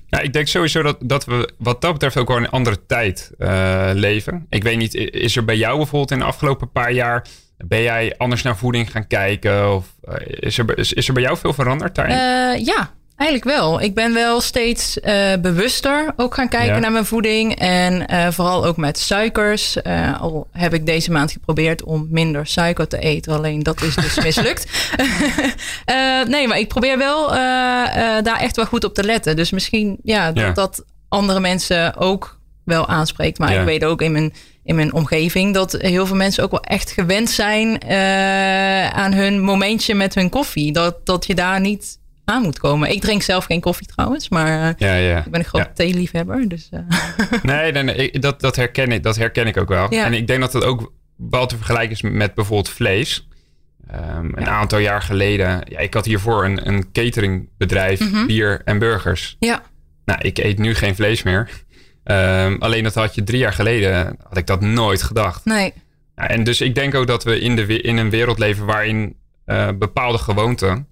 Ja, 0.07 0.19
ik 0.19 0.33
denk 0.33 0.47
sowieso 0.47 0.81
dat, 0.81 0.97
dat 0.99 1.25
we 1.25 1.49
wat 1.57 1.81
dat 1.81 1.93
betreft 1.93 2.17
ook 2.17 2.27
wel 2.27 2.37
in 2.37 2.43
een 2.43 2.49
andere 2.49 2.85
tijd 2.85 3.31
eh, 3.37 3.89
leven. 3.93 4.45
Ik 4.49 4.63
weet 4.63 4.77
niet, 4.77 4.93
is 4.95 5.35
er 5.35 5.45
bij 5.45 5.57
jou 5.57 5.77
bijvoorbeeld 5.77 6.11
in 6.11 6.19
de 6.19 6.25
afgelopen 6.25 6.71
paar 6.71 6.91
jaar... 6.91 7.27
ben 7.57 7.81
jij 7.81 8.13
anders 8.17 8.41
naar 8.41 8.57
voeding 8.57 8.91
gaan 8.91 9.07
kijken? 9.07 9.75
Of 9.75 9.85
is, 10.25 10.57
er, 10.57 10.77
is, 10.77 10.93
is 10.93 11.07
er 11.07 11.13
bij 11.13 11.23
jou 11.23 11.37
veel 11.37 11.53
veranderd 11.53 11.95
daarin? 11.95 12.17
Ja, 12.65 12.93
eigenlijk 13.15 13.57
wel. 13.57 13.81
Ik 13.81 13.93
ben 13.95 14.13
wel 14.13 14.41
steeds 14.41 14.99
eh, 14.99 15.33
bewuster 15.41 16.13
ook 16.15 16.33
gaan 16.33 16.49
kijken 16.49 16.73
Ja. 16.73 16.79
naar 16.79 16.91
mijn 16.91 17.05
voeding. 17.05 17.55
En 17.59 18.07
eh, 18.07 18.27
vooral 18.31 18.65
ook 18.65 18.77
met 18.77 18.99
suikers. 18.99 19.81
Eh, 19.81 20.21
al 20.21 20.47
heb 20.51 20.73
ik 20.73 20.85
deze 20.85 21.11
maand 21.11 21.31
geprobeerd 21.31 21.83
om 21.83 22.07
minder 22.09 22.47
suiker 22.47 22.87
te 22.87 22.99
eten. 22.99 23.33
Alleen 23.33 23.63
dat 23.63 23.81
is 23.81 23.95
dus 23.95 24.19
mislukt. 24.23 24.65
Nee, 26.27 26.47
maar 26.47 26.59
ik 26.59 26.67
probeer 26.67 26.97
wel 26.97 27.27
daar 28.23 28.39
echt 28.39 28.55
wel 28.55 28.65
goed 28.65 28.83
op 28.83 28.93
te 28.93 29.03
letten. 29.03 29.35
Dus 29.35 29.51
misschien 29.51 29.97
ja, 30.03 30.31
dat 30.31 30.43
Ja. 30.43 30.51
dat 30.51 30.83
andere 31.09 31.39
mensen 31.39 31.97
ook 31.97 32.39
wel 32.63 32.87
aanspreekt. 32.87 33.39
Maar 33.39 33.53
Ja. 33.53 33.59
ik 33.59 33.65
weet 33.65 33.83
ook 33.85 34.01
in 34.01 34.11
mijn, 34.11 34.33
in 34.63 34.75
mijn 34.75 34.93
omgeving 34.93 35.53
dat 35.53 35.71
heel 35.71 36.05
veel 36.05 36.15
mensen 36.15 36.43
ook 36.43 36.51
wel 36.51 36.61
echt 36.63 36.91
gewend 36.91 37.29
zijn 37.29 37.83
aan 38.93 39.13
hun 39.13 39.41
momentje 39.41 39.95
met 39.95 40.15
hun 40.15 40.29
koffie. 40.29 40.71
Dat, 40.71 41.05
dat 41.05 41.25
je 41.25 41.35
daar 41.35 41.59
niet 41.59 41.97
aan 42.25 42.41
moet 42.41 42.59
komen. 42.59 42.91
Ik 42.91 43.01
drink 43.01 43.21
zelf 43.21 43.45
geen 43.45 43.59
koffie 43.61 43.87
trouwens, 43.87 44.29
maar 44.29 44.47
eh, 44.47 44.73
ja, 44.77 44.95
ja. 44.95 45.17
ik 45.25 45.31
ben 45.31 45.39
een 45.39 45.45
grote 45.45 45.65
Ja. 45.67 45.73
theeliefhebber. 45.73 46.47
Dus, 46.47 46.69
eh, 46.71 46.79
Nee, 47.43 47.71
nee, 47.71 47.83
nee, 47.83 47.95
ik- 47.95 48.21
dat, 48.21 48.41
dat, 48.41 48.55
herken 48.55 48.91
ik, 48.91 49.03
dat 49.03 49.15
herken 49.15 49.47
ik 49.47 49.57
ook 49.57 49.69
wel. 49.69 49.89
En 49.89 50.13
ik 50.13 50.27
denk 50.27 50.39
dat 50.41 50.53
het 50.53 50.63
ook 50.63 50.91
wel 51.15 51.45
te 51.45 51.55
vergelijken 51.55 51.91
is 51.91 52.01
met 52.01 52.33
bijvoorbeeld 52.33 52.69
vlees. 52.69 53.27
Ehm, 53.89 54.25
een 54.35 54.47
aantal 54.47 54.79
jaar 54.79 55.01
geleden, 55.01 55.61
ja, 55.69 55.79
ik 55.79 55.93
had 55.93 56.05
hiervoor 56.05 56.45
een, 56.45 56.67
een 56.67 56.91
cateringbedrijf, 56.91 57.99
Mhm. 57.99 58.25
bier 58.25 58.61
en 58.65 58.79
burgers. 58.79 59.35
ja, 59.39 59.63
Nou, 60.05 60.19
ik 60.21 60.37
eet 60.37 60.57
nu 60.59 60.75
geen 60.75 60.95
vlees 60.95 61.23
meer. 61.23 61.49
Ehm, 62.03 62.55
alleen 62.59 62.83
dat 62.83 62.95
had 62.95 63.15
je 63.15 63.23
drie 63.23 63.39
jaar 63.39 63.53
geleden, 63.53 64.17
had 64.27 64.37
ik 64.37 64.47
dat 64.47 64.61
nooit 64.61 65.01
gedacht. 65.03 65.45
nee. 65.45 65.73
En 66.15 66.43
dus 66.43 66.61
ik 66.61 66.75
denk 66.75 66.95
ook 66.95 67.07
dat 67.07 67.23
we 67.23 67.39
in, 67.39 67.55
de, 67.55 67.81
in 67.81 67.97
een 67.97 68.09
wereld 68.09 68.39
leven 68.39 68.65
waarin 68.65 69.15
eh, 69.45 69.69
bepaalde 69.79 70.17
gewoonten, 70.17 70.87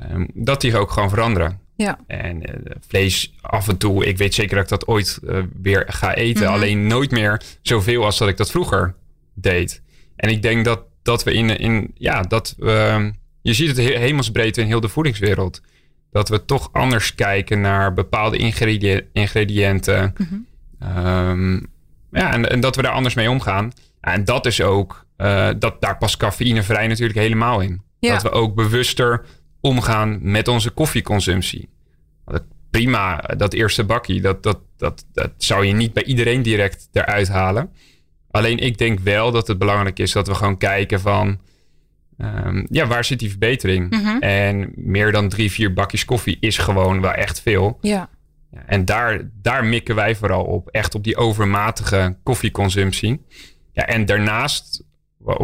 ehm, 0.00 0.26
dat 0.34 0.60
die 0.60 0.76
ook 0.78 0.90
gewoon 0.90 1.08
veranderen. 1.10 1.60
Ja. 1.76 1.98
En 2.06 2.42
eh, 2.42 2.76
vlees 2.88 3.34
af 3.40 3.68
en 3.68 3.76
toe, 3.76 4.06
ik 4.06 4.18
weet 4.18 4.34
zeker 4.34 4.54
dat 4.54 4.64
ik 4.64 4.70
dat 4.70 4.86
ooit 4.86 5.20
eh, 5.26 5.38
weer 5.62 5.84
ga 5.88 6.14
eten. 6.14 6.44
Mhm. 6.44 6.52
Alleen 6.52 6.86
nooit 6.86 7.10
meer 7.10 7.40
zoveel 7.62 8.04
als 8.04 8.18
dat 8.18 8.28
ik 8.28 8.36
dat 8.36 8.50
vroeger 8.50 8.94
deed. 9.34 9.82
En 10.16 10.30
ik 10.30 10.42
denk 10.42 10.64
dat, 10.64 10.80
dat 11.02 11.24
we 11.24 11.32
in, 11.32 11.58
in 11.58 11.90
ja, 11.94 12.20
dat 12.22 12.54
we, 12.58 13.12
je 13.42 13.54
ziet 13.54 13.68
het 13.68 13.76
he- 13.76 13.98
hemelsbreed 13.98 14.56
in 14.56 14.66
heel 14.66 14.80
de 14.80 14.88
voedingswereld. 14.88 15.60
Dat 16.10 16.28
we 16.28 16.44
toch 16.44 16.68
anders 16.72 17.14
kijken 17.14 17.60
naar 17.60 17.94
bepaalde 17.94 18.36
ingrediënten. 19.12 20.14
Ehm, 20.80 21.54
ja, 22.10 22.32
en, 22.32 22.50
en 22.50 22.60
dat 22.60 22.76
we 22.76 22.82
daar 22.82 22.92
anders 22.92 23.14
mee 23.14 23.30
omgaan. 23.30 23.72
En 24.00 24.24
dat 24.24 24.46
is 24.46 24.60
ook, 24.60 25.06
eh, 25.16 25.48
dat, 25.58 25.80
daar 25.80 25.98
past 25.98 26.16
cafeïnevrij 26.16 26.86
natuurlijk 26.86 27.18
helemaal 27.18 27.60
in. 27.60 27.82
Ja. 27.98 28.12
Dat 28.12 28.22
we 28.22 28.30
ook 28.30 28.54
bewuster 28.54 29.24
omgaan 29.62 30.18
met 30.22 30.48
onze 30.48 30.70
koffieconsumptie. 30.70 31.68
Prima, 32.70 33.16
dat 33.16 33.52
eerste 33.52 33.84
bakkie, 33.84 34.20
dat, 34.20 34.42
dat, 34.42 34.58
dat, 34.76 35.04
dat 35.12 35.30
zou 35.36 35.64
je 35.64 35.72
niet 35.72 35.92
bij 35.92 36.04
iedereen 36.04 36.42
direct 36.42 36.88
eruit 36.92 37.28
halen. 37.28 37.70
Alleen 38.30 38.58
ik 38.58 38.78
denk 38.78 38.98
wel 39.00 39.30
dat 39.30 39.46
het 39.46 39.58
belangrijk 39.58 39.98
is 39.98 40.12
dat 40.12 40.26
we 40.26 40.34
gewoon 40.34 40.58
kijken 40.58 41.00
van... 41.00 41.40
ehm, 42.18 42.64
ja, 42.70 42.86
waar 42.86 43.04
zit 43.04 43.18
die 43.18 43.30
verbetering? 43.30 43.90
Mhm. 43.90 44.18
En 44.18 44.72
meer 44.74 45.12
dan 45.12 45.28
drie, 45.28 45.50
vier 45.50 45.72
bakjes 45.72 46.04
koffie 46.04 46.36
is 46.40 46.58
gewoon 46.58 47.00
wel 47.00 47.12
echt 47.12 47.40
veel. 47.40 47.78
Ja, 47.80 48.10
en 48.66 48.84
daar, 48.84 49.30
daar 49.42 49.64
mikken 49.64 49.94
wij 49.94 50.16
vooral 50.16 50.44
op. 50.44 50.68
Echt 50.68 50.94
op 50.94 51.04
die 51.04 51.16
overmatige 51.16 52.16
koffieconsumptie. 52.22 53.24
Ja, 53.72 53.86
en 53.86 54.06
daarnaast 54.06 54.84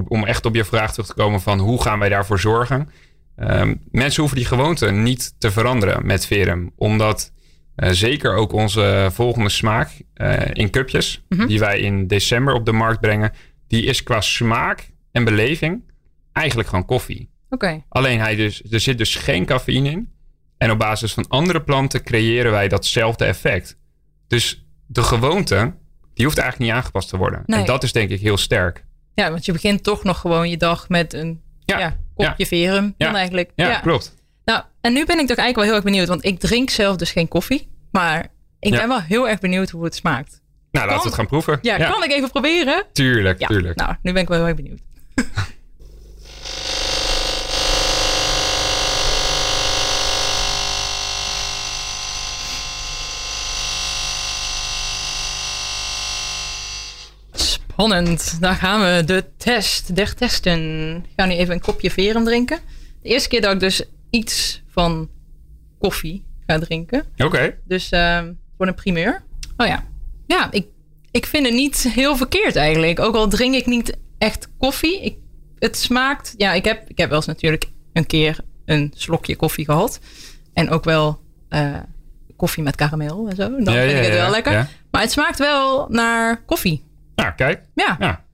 om 0.08 0.24
echt 0.24 0.46
op 0.46 0.54
je 0.54 0.64
vraag 0.64 0.92
terug 0.92 1.06
te 1.06 1.14
komen 1.14 1.40
van 1.40 1.58
hoe 1.58 1.82
gaan 1.82 1.98
wij 1.98 2.08
daarvoor 2.08 2.40
zorgen. 2.40 2.90
Ehm, 3.38 3.74
mensen 3.90 4.20
hoeven 4.20 4.38
die 4.38 4.46
gewoonte 4.48 4.90
niet 4.90 5.34
te 5.38 5.50
veranderen 5.50 6.06
met 6.06 6.26
Verum. 6.26 6.72
Omdat 6.76 7.32
uh, 7.76 7.88
zeker 7.90 8.34
ook 8.34 8.52
onze 8.52 9.08
volgende 9.12 9.48
smaak 9.48 9.90
uh, 10.16 10.40
in 10.52 10.70
cupjes, 10.70 11.22
Mhm. 11.28 11.46
die 11.46 11.58
wij 11.58 11.80
in 11.80 12.06
december 12.06 12.54
op 12.54 12.64
de 12.64 12.72
markt 12.72 13.00
brengen, 13.00 13.32
die 13.68 13.84
is 13.84 14.02
qua 14.02 14.20
smaak 14.20 14.90
en 15.12 15.24
beleving 15.24 15.82
eigenlijk 16.32 16.68
gewoon 16.68 16.84
koffie. 16.84 17.30
Oké. 17.50 17.82
Alleen 17.88 18.20
hij 18.20 18.34
dus, 18.36 18.62
er 18.70 18.80
zit 18.80 18.98
dus 18.98 19.14
geen 19.14 19.44
cafeïne 19.44 19.90
in. 19.90 20.08
En 20.58 20.70
op 20.70 20.78
basis 20.78 21.12
van 21.12 21.28
andere 21.28 21.62
planten 21.62 22.02
creëren 22.02 22.50
wij 22.52 22.68
datzelfde 22.68 23.24
effect. 23.24 23.78
Dus 24.26 24.66
de 24.86 25.02
gewoonte, 25.02 25.74
die 26.14 26.24
hoeft 26.24 26.38
eigenlijk 26.38 26.70
niet 26.70 26.80
aangepast 26.80 27.08
te 27.08 27.16
worden. 27.16 27.42
Nee. 27.46 27.60
En 27.60 27.66
dat 27.66 27.82
is 27.82 27.92
denk 27.92 28.10
ik 28.10 28.20
heel 28.20 28.36
sterk. 28.36 28.84
Ja, 29.14 29.30
want 29.30 29.44
je 29.44 29.52
begint 29.52 29.82
toch 29.82 30.04
nog 30.04 30.20
gewoon 30.20 30.50
je 30.50 30.56
dag 30.56 30.88
met 30.88 31.12
een 31.12 31.40
Ja, 31.64 31.78
ja, 31.78 31.96
kopje 32.26 32.46
verum. 32.46 32.94
Ja. 32.96 33.06
Dan 33.06 33.16
eigenlijk. 33.16 33.50
Ja, 33.54 33.78
klopt. 33.78 34.14
Nou, 34.44 34.62
en 34.80 34.92
nu 34.92 35.04
ben 35.04 35.18
ik 35.18 35.26
toch 35.26 35.36
eigenlijk 35.36 35.56
wel 35.56 35.64
heel 35.64 35.74
erg 35.74 35.84
benieuwd. 35.84 36.08
Want 36.08 36.24
ik 36.24 36.38
drink 36.38 36.70
zelf 36.70 36.96
dus 36.96 37.10
geen 37.10 37.28
koffie. 37.28 37.68
Maar 37.90 38.26
ik 38.60 38.70
ben 38.70 38.88
wel 38.88 39.00
heel 39.00 39.28
erg 39.28 39.38
benieuwd 39.38 39.70
hoe 39.70 39.84
het 39.84 39.94
smaakt. 39.94 40.40
Nou, 40.70 40.86
laten 40.86 41.02
we 41.02 41.08
het 41.08 41.16
gaan 41.16 41.26
proeven. 41.26 41.58
Ja, 41.62 41.76
kan 41.76 42.04
ik 42.04 42.12
even 42.12 42.30
proberen? 42.30 42.84
Tuurlijk, 42.92 43.46
tuurlijk. 43.46 43.76
nou, 43.78 43.94
nu 44.02 44.12
ben 44.12 44.22
ik 44.22 44.28
wel 44.28 44.38
heel 44.38 44.46
erg 44.46 44.56
benieuwd. 44.56 44.80
Spannend. 57.82 58.40
Daar 58.40 58.54
gaan 58.54 58.80
we. 58.80 59.04
De 59.04 59.24
test 59.36 59.96
der 59.96 60.14
testen. 60.14 60.60
Ik 60.96 61.10
ga 61.16 61.24
nu 61.26 61.34
even 61.34 61.54
een 61.54 61.60
kopje 61.60 61.90
verum 61.90 62.24
drinken. 62.24 62.58
De 63.02 63.08
eerste 63.08 63.28
keer 63.28 63.40
dat 63.40 63.52
ik 63.52 63.60
dus 63.60 63.82
iets 64.10 64.62
van 64.68 65.08
koffie 65.78 66.24
ga 66.46 66.58
drinken. 66.58 67.04
Oké. 67.16 67.54
Dus 67.64 67.90
ehm 67.90 68.32
voor 68.56 68.66
een 68.66 68.74
primeur. 68.74 69.22
Oh 69.56 69.66
ja. 69.66 69.84
Ja, 70.26 70.48
ik, 70.52 70.66
ik 71.10 71.26
vind 71.26 71.46
het 71.46 71.54
niet 71.54 71.90
heel 71.94 72.16
verkeerd 72.16 72.56
eigenlijk. 72.56 73.00
Ook 73.00 73.14
al 73.14 73.28
drink 73.28 73.54
ik 73.54 73.66
niet 73.66 73.96
echt 74.18 74.48
koffie. 74.58 75.00
Ik, 75.02 75.16
het 75.58 75.76
smaakt... 75.78 76.34
Ja, 76.36 76.52
ik 76.52 76.64
heb, 76.64 76.88
ik 76.88 76.98
heb 76.98 77.08
wel 77.08 77.16
eens 77.18 77.26
natuurlijk 77.26 77.64
een 77.92 78.06
keer 78.06 78.38
een 78.64 78.92
slokje 78.96 79.36
koffie 79.36 79.64
gehad. 79.64 80.00
En 80.52 80.70
ook 80.70 80.84
wel 80.84 81.20
eh, 81.48 81.74
koffie 82.36 82.62
met 82.62 82.76
karamel 82.76 83.28
en 83.28 83.36
zo. 83.36 83.48
Dan 83.48 83.74
Ja, 83.74 83.80
vind 83.80 83.90
ja, 83.92 83.98
ik 83.98 84.04
het 84.04 84.14
ja, 84.14 84.20
wel 84.22 84.30
lekker. 84.30 84.52
ja. 84.52 84.68
Maar 84.90 85.00
het 85.02 85.10
smaakt 85.12 85.38
wel 85.38 85.86
naar 85.88 86.42
koffie. 86.44 86.86
Nou, 87.22 87.32
kijk. 87.34 87.62
Ja. 87.74 87.96
Ja. 88.00 88.24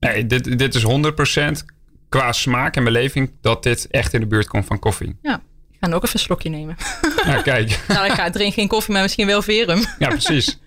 Nee, 0.00 0.26
dit, 0.26 0.58
dit 0.58 0.74
is 0.74 0.84
100% 0.84 1.64
qua 2.08 2.32
smaak 2.32 2.76
en 2.76 2.84
beleving 2.84 3.30
dat 3.40 3.62
dit 3.62 3.86
echt 3.90 4.14
in 4.14 4.20
de 4.20 4.26
buurt 4.26 4.48
komt 4.48 4.66
van 4.66 4.78
koffie. 4.78 5.18
ja. 5.22 5.42
Ik 5.70 5.86
ga 5.86 5.94
ook 5.94 6.02
even 6.04 6.14
een 6.14 6.24
slokje 6.24 6.48
nemen. 6.48 6.76
Ja, 7.26 7.42
kijk. 7.42 7.80
nou, 7.88 8.06
ik 8.06 8.12
ga 8.12 8.30
drink 8.30 8.54
geen 8.54 8.68
koffie, 8.68 8.92
maar 8.92 9.02
misschien 9.02 9.26
wel 9.26 9.42
verum. 9.42 9.84
Ja, 9.98 10.08
precies. 10.08 10.58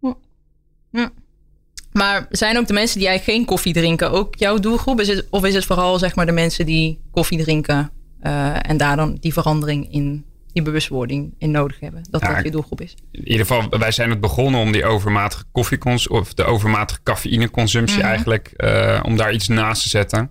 Maar 1.92 2.26
zijn 2.30 2.58
ook 2.58 2.66
de 2.66 2.72
mensen 2.72 2.98
die 2.98 3.08
eigenlijk 3.08 3.38
geen 3.38 3.46
koffie 3.48 3.72
drinken 3.72 4.10
ook 4.10 4.34
jouw 4.34 4.58
doelgroep? 4.58 5.00
Is 5.00 5.08
het, 5.08 5.26
of 5.30 5.44
is 5.44 5.54
het 5.54 5.64
vooral 5.64 5.98
zeg 5.98 6.14
maar 6.14 6.26
de 6.26 6.32
mensen 6.32 6.66
die 6.66 7.00
koffie 7.10 7.42
drinken 7.42 7.90
eh, 8.20 8.68
en 8.70 8.76
daar 8.76 8.96
dan 8.96 9.16
die 9.20 9.32
verandering 9.32 9.92
in, 9.92 10.24
die 10.52 10.62
bewustwording 10.62 11.34
in 11.38 11.50
nodig 11.50 11.80
hebben? 11.80 12.02
Dat 12.10 12.20
Ja, 12.20 12.34
dat 12.34 12.44
je 12.44 12.50
doelgroep 12.50 12.80
is. 12.80 12.94
In 13.10 13.28
ieder 13.28 13.46
geval, 13.46 13.68
wij 13.78 13.90
zijn 13.92 14.10
het 14.10 14.20
begonnen 14.20 14.60
om 14.60 14.72
die 14.72 14.84
overmatige 14.84 15.44
koffiecons 15.52 16.08
of 16.08 16.34
de 16.34 16.44
overmatige 16.44 17.00
cafeïneconsumptie 17.02 17.98
Mhm. 17.98 18.06
eigenlijk, 18.06 18.48
eh, 18.56 19.00
om 19.04 19.16
daar 19.16 19.32
iets 19.32 19.48
naast 19.48 19.82
te 19.82 19.88
zetten. 19.88 20.30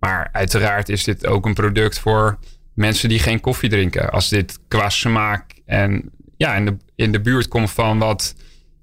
Maar 0.00 0.28
uiteraard 0.32 0.88
is 0.88 1.04
dit 1.04 1.26
ook 1.26 1.46
een 1.46 1.54
product 1.54 1.98
voor 1.98 2.38
mensen 2.74 3.08
die 3.08 3.18
geen 3.18 3.40
koffie 3.40 3.68
drinken. 3.70 4.10
Als 4.10 4.28
dit 4.28 4.58
qua 4.68 4.88
smaak 4.90 5.52
en 5.66 6.10
ja, 6.36 6.54
in 6.54 6.64
de, 6.64 6.76
in 6.94 7.12
de 7.12 7.20
buurt 7.20 7.48
komt 7.48 7.70
van 7.70 7.98
wat. 7.98 8.34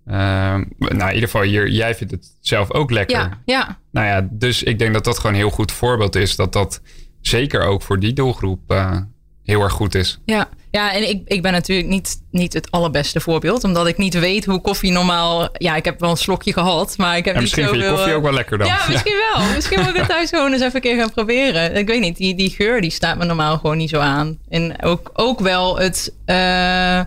eh, 0.06 0.14
nou, 0.16 0.64
in 0.80 1.14
ieder 1.14 1.30
geval, 1.30 1.42
hier, 1.42 1.70
jij 1.70 1.96
vindt 1.96 2.14
het 2.14 2.36
zelf 2.42 2.72
ook 2.72 2.92
lekker. 2.92 3.18
Ja, 3.18 3.42
ja, 3.46 3.80
Nou 3.92 4.08
ja, 4.08 4.28
dus 4.32 4.64
ik 4.64 4.80
denk 4.80 4.94
dat 4.94 5.04
dat 5.04 5.16
gewoon 5.18 5.32
een 5.32 5.38
heel 5.42 5.50
goed 5.50 5.72
voorbeeld 5.72 6.16
is. 6.16 6.36
Dat 6.36 6.54
dat 6.54 6.82
zeker 7.22 7.62
ook 7.62 7.82
voor 7.82 8.00
die 8.00 8.14
doelgroep 8.14 8.72
eh, 8.72 8.98
heel 9.44 9.62
erg 9.62 9.74
goed 9.74 9.96
is. 9.96 10.20
ja. 10.26 10.50
Ja, 10.76 10.94
en 10.94 11.10
ik, 11.10 11.22
ik 11.26 11.42
ben 11.42 11.52
natuurlijk 11.52 11.88
niet, 11.88 12.22
niet 12.32 12.54
het 12.54 12.72
allerbeste 12.72 13.20
voorbeeld, 13.20 13.64
omdat 13.64 13.88
ik 13.88 13.98
niet 13.98 14.20
weet 14.20 14.46
hoe 14.46 14.62
koffie 14.62 14.92
normaal. 14.92 15.50
Ja, 15.54 15.76
ik 15.76 15.86
heb 15.86 16.00
wel 16.00 16.10
een 16.10 16.18
slokje 16.18 16.54
gehad, 16.54 16.98
maar 16.98 17.18
ik 17.18 17.26
heb 17.26 17.36
En 17.36 17.42
niet 17.42 17.52
misschien 17.56 17.74
vind 17.74 17.84
je 17.84 17.90
koffie 17.90 18.10
eh, 18.12 18.18
ook 18.18 18.24
wel 18.24 18.34
lekker 18.34 18.58
dan. 18.58 18.68
Ja, 18.68 18.78
misschien 18.90 19.16
wel. 19.34 19.54
Misschien 19.56 19.80
moet 19.80 19.90
ik 19.90 19.96
het 19.96 20.08
thuis 20.08 20.30
gewoon 20.30 20.52
eens 20.52 20.62
even 20.62 20.76
een 20.76 20.82
keer 20.82 20.98
gaan 20.98 21.12
proberen. 21.12 21.76
Ik 21.76 21.88
weet 21.88 22.00
niet, 22.02 22.18
die, 22.18 22.36
die 22.36 22.50
geur 22.50 22.82
die 22.82 22.90
staat 22.92 23.18
me 23.18 23.26
normaal 23.26 23.58
gewoon 23.58 23.78
niet 23.78 23.90
zo 23.90 24.00
aan. 24.00 24.38
En 24.50 24.84
ook, 24.84 25.10
ook 25.14 25.40
wel 25.40 25.78
het 25.80 26.14
eh, 26.26 27.02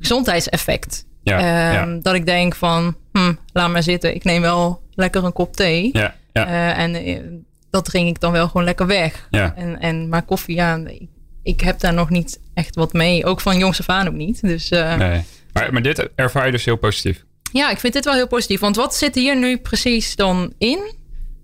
gezondheidseffect. 0.00 1.06
Ja, 1.22 1.38
Ehm, 1.38 1.90
ja. 1.90 1.98
Dat 2.00 2.14
ik 2.14 2.26
denk 2.26 2.54
van, 2.54 2.96
hm, 3.12 3.32
laat 3.52 3.70
maar 3.70 3.82
zitten. 3.82 4.14
Ik 4.14 4.24
neem 4.24 4.40
wel 4.40 4.82
lekker 4.94 5.24
een 5.24 5.32
kop 5.32 5.56
thee. 5.56 5.90
Ja, 5.92 6.14
ja, 6.32 6.46
Eh, 6.46 6.78
en 6.78 7.44
dat 7.70 7.84
drink 7.84 8.08
ik 8.08 8.20
dan 8.20 8.32
wel 8.32 8.46
gewoon 8.46 8.64
lekker 8.64 8.86
weg. 8.86 9.26
ja. 9.30 9.54
En, 9.56 9.80
en, 9.80 10.08
maar 10.08 10.22
koffie, 10.22 10.54
ja, 10.54 10.76
ik, 10.86 11.08
ik 11.42 11.60
heb 11.60 11.80
daar 11.80 11.94
nog 11.94 12.10
niet 12.10 12.40
echt 12.54 12.74
wat 12.74 12.92
mee. 12.92 13.24
Ook 13.24 13.40
van 13.40 13.58
jongs 13.58 13.80
af 13.80 13.88
aan 13.88 14.08
ook 14.08 14.14
niet. 14.14 14.40
Dus 14.40 14.68
eh, 14.68 14.96
Nee. 14.96 15.24
Maar, 15.52 15.72
maar 15.72 15.82
dit 15.82 16.08
ervaar 16.14 16.46
je 16.46 16.52
dus 16.52 16.64
heel 16.64 16.76
positief. 16.76 17.24
ja, 17.52 17.70
ik 17.70 17.78
vind 17.78 17.92
dit 17.92 18.04
wel 18.04 18.14
heel 18.14 18.26
positief. 18.26 18.60
Want 18.60 18.76
wat 18.76 18.94
zit 18.94 19.14
hier 19.14 19.36
nu 19.36 19.58
precies 19.58 20.16
dan 20.16 20.52
in? 20.58 20.92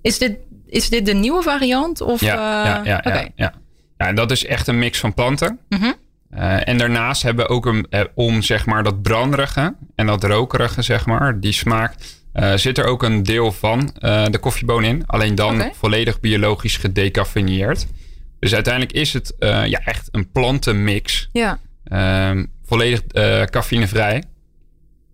Is 0.02 0.18
dit, 0.18 0.36
is 0.66 0.88
dit 0.88 1.06
de 1.06 1.14
nieuwe 1.14 1.42
variant? 1.42 2.00
Of, 2.00 2.20
Ja, 2.20 2.34
eh, 2.34 2.84
ja, 2.84 3.00
ja, 3.04 3.12
ja, 3.14 3.28
ja. 3.36 3.54
en 3.96 4.14
dat 4.14 4.30
is 4.30 4.44
echt 4.44 4.66
een 4.66 4.78
mix 4.78 4.98
van 4.98 5.14
planten. 5.14 5.58
Mhm. 5.68 5.92
Eh, 6.30 6.68
en 6.68 6.78
daarnaast 6.78 7.22
hebben 7.22 7.46
we 7.46 7.50
ook 7.52 7.66
een, 7.66 7.86
eh, 7.90 8.00
om 8.14 8.42
zeg 8.42 8.66
maar 8.66 8.82
dat 8.82 9.02
branderige 9.02 9.74
en 9.94 10.06
dat 10.06 10.24
rokerige, 10.24 10.82
zeg 10.82 11.06
maar, 11.06 11.40
die 11.40 11.52
smaak, 11.52 11.94
zit 12.54 12.78
er 12.78 12.84
ook 12.84 13.02
een 13.02 13.22
deel 13.22 13.52
van 13.52 13.90
de 14.30 14.38
koffieboon 14.40 14.84
in. 14.84 15.02
Alleen 15.06 15.34
dan 15.34 15.70
volledig 15.74 16.20
biologisch 16.20 16.76
gedecaffeineerd. 16.76 17.86
Dus 18.38 18.54
uiteindelijk 18.54 18.94
is 18.94 19.12
het 19.12 19.34
eh, 19.38 19.66
ja, 19.66 19.78
echt 19.84 20.08
een 20.10 20.30
plantenmix. 20.30 21.28
Ja, 21.32 21.58
Ehm, 21.84 22.44
volledig 22.64 23.02
eh 23.02 23.42
cafeïnevrij. 23.42 24.22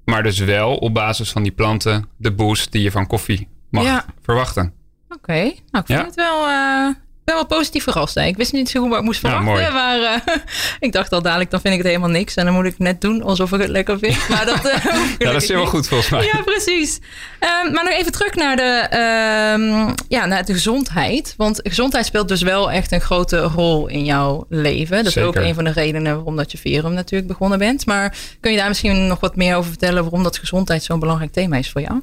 Maar 0.04 0.22
dus 0.22 0.38
wel 0.38 0.76
op 0.76 0.94
basis 0.94 1.30
van 1.30 1.42
die 1.42 1.52
planten 1.52 2.08
de 2.16 2.32
boost 2.32 2.72
die 2.72 2.82
je 2.82 2.90
van 2.90 3.06
koffie 3.06 3.48
mag 3.70 3.84
Ja. 3.84 4.04
verwachten. 4.22 4.72
oké. 5.08 5.32
Nou, 5.42 5.48
ik 5.52 5.62
vind 5.72 5.88
Ja. 5.88 6.04
het 6.04 6.14
wel, 6.14 6.46
eh, 6.46 6.94
ben 7.24 7.34
wel 7.34 7.46
positief 7.46 7.82
verrast. 7.82 8.14
hè. 8.14 8.24
Ik 8.24 8.36
wist 8.36 8.52
niet 8.52 8.70
zo 8.70 8.80
goed 8.80 8.88
wat 8.88 8.98
ik 8.98 9.04
moest 9.04 9.20
verwachten. 9.20 9.72
maar 9.72 10.00
eh, 10.00 10.34
ik 10.80 10.92
dacht 10.92 11.12
al 11.12 11.22
dadelijk, 11.22 11.50
dan 11.50 11.60
vind 11.60 11.72
ik 11.74 11.78
het 11.78 11.88
helemaal 11.88 12.10
niks. 12.10 12.34
En 12.34 12.44
dan 12.44 12.54
moet 12.54 12.64
ik 12.64 12.78
net 12.78 13.00
doen 13.00 13.22
alsof 13.22 13.52
ik 13.52 13.60
het 13.60 13.68
lekker 13.70 13.98
vind. 13.98 14.28
Maar 14.34 14.46
dat, 14.46 14.64
eh, 14.64 14.84
Ja, 15.18 15.32
dat 15.32 15.42
is 15.42 15.48
helemaal 15.48 15.70
goed 15.70 15.88
volgens 15.88 16.10
mij. 16.10 16.24
Ja, 16.24 16.42
precies. 16.42 17.00
Ehm, 17.38 17.72
maar 17.72 17.84
nog 17.84 17.92
even 17.92 18.12
terug 18.12 18.34
naar 18.34 18.56
de, 18.56 18.86
ehm, 18.90 19.94
ja, 20.08 20.26
naar 20.26 20.44
de 20.44 20.52
gezondheid. 20.52 21.34
Want 21.36 21.60
gezondheid 21.62 22.06
speelt 22.06 22.28
dus 22.28 22.42
wel 22.42 22.70
echt 22.70 22.92
een 22.92 23.00
grote 23.00 23.40
rol 23.40 23.86
in 23.86 24.04
jouw 24.04 24.46
leven. 24.48 24.96
Dat 24.96 25.06
is 25.06 25.12
Zeker. 25.12 25.28
ook 25.28 25.36
een 25.36 25.54
van 25.54 25.64
de 25.64 25.72
redenen 25.72 26.14
waarom 26.14 26.36
dat 26.36 26.52
je 26.52 26.58
Verum 26.58 26.92
natuurlijk 26.92 27.28
begonnen 27.32 27.58
bent. 27.58 27.86
Maar 27.86 28.16
kun 28.40 28.50
je 28.50 28.58
daar 28.58 28.68
misschien 28.68 29.06
nog 29.06 29.20
wat 29.20 29.36
meer 29.36 29.56
over 29.56 29.70
vertellen... 29.70 30.02
waarom 30.02 30.22
dat 30.22 30.38
gezondheid 30.38 30.82
zo'n 30.82 30.98
belangrijk 30.98 31.32
thema 31.32 31.56
is 31.56 31.70
voor 31.70 31.80
jou? 31.80 32.00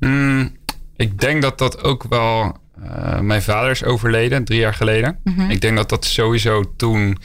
Mm, 0.00 0.56
ik 0.96 1.20
denk 1.20 1.42
dat 1.42 1.58
dat 1.58 1.84
ook 1.84 2.04
wel. 2.08 2.56
Eh, 2.82 3.20
mijn 3.20 3.42
vader 3.42 3.70
is 3.70 3.84
overleden 3.84 4.44
drie 4.44 4.58
jaar 4.60 4.74
geleden. 4.74 5.18
Mhm. 5.24 5.50
Ik 5.50 5.60
denk 5.60 5.76
dat 5.76 5.88
dat 5.88 6.04
sowieso 6.04 6.74
toen. 6.76 7.18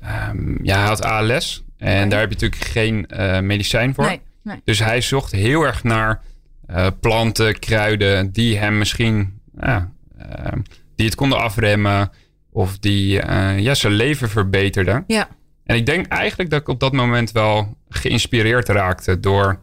ehm, 0.00 0.64
ja, 0.64 0.78
hij 0.78 0.86
had 0.86 1.02
ALS. 1.04 1.64
En 1.78 2.08
daar 2.08 2.20
heb 2.20 2.28
je 2.28 2.34
natuurlijk 2.34 2.70
geen 2.70 3.06
eh, 3.06 3.40
medicijn 3.40 3.94
voor. 3.94 4.04
Nee, 4.04 4.20
nee. 4.42 4.60
Dus 4.64 4.78
hij 4.78 5.00
zocht 5.00 5.32
heel 5.32 5.62
erg 5.66 5.84
naar 5.84 6.22
eh, 6.66 6.86
planten, 7.00 7.58
kruiden 7.58 8.30
die 8.32 8.58
hem 8.58 8.78
misschien. 8.78 9.40
ehm, 9.60 10.58
die 10.96 11.06
het 11.06 11.14
konden 11.14 11.38
afremmen. 11.40 12.10
Of 12.52 12.78
die 12.78 13.12
ja, 13.56 13.74
zijn 13.74 13.92
leven 13.92 14.28
verbeterden. 14.28 15.04
Ja, 15.06 15.28
En 15.64 15.76
ik 15.76 15.86
denk 15.86 16.06
eigenlijk 16.06 16.50
dat 16.50 16.60
ik 16.60 16.68
op 16.68 16.80
dat 16.80 16.92
moment 16.92 17.32
wel 17.32 17.76
geïnspireerd 17.88 18.68
raakte 18.68 19.20
door 19.20 19.58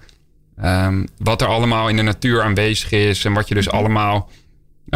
ehm, 0.58 1.06
wat 1.18 1.42
er 1.42 1.48
allemaal 1.48 1.90
in 1.90 1.96
de 1.96 2.02
natuur 2.02 2.42
aanwezig 2.42 2.92
is. 2.92 3.26
En 3.26 3.34
wat 3.34 3.48
je 3.48 3.54
dus 3.56 3.70
allemaal 3.70 4.30
eh, 4.30 4.36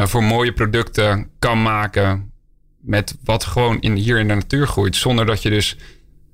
voor 0.08 0.24
mooie 0.24 0.53
producten 0.53 1.29
kan 1.39 1.62
maken. 1.62 2.32
Met 2.79 3.18
wat 3.24 3.44
gewoon 3.44 3.82
in, 3.82 3.94
hier 3.96 4.20
in 4.20 4.27
de 4.27 4.34
natuur 4.34 4.68
groeit. 4.68 4.96
Zonder 4.96 5.25
dat 5.25 5.41
je 5.41 5.50
dus 5.50 5.77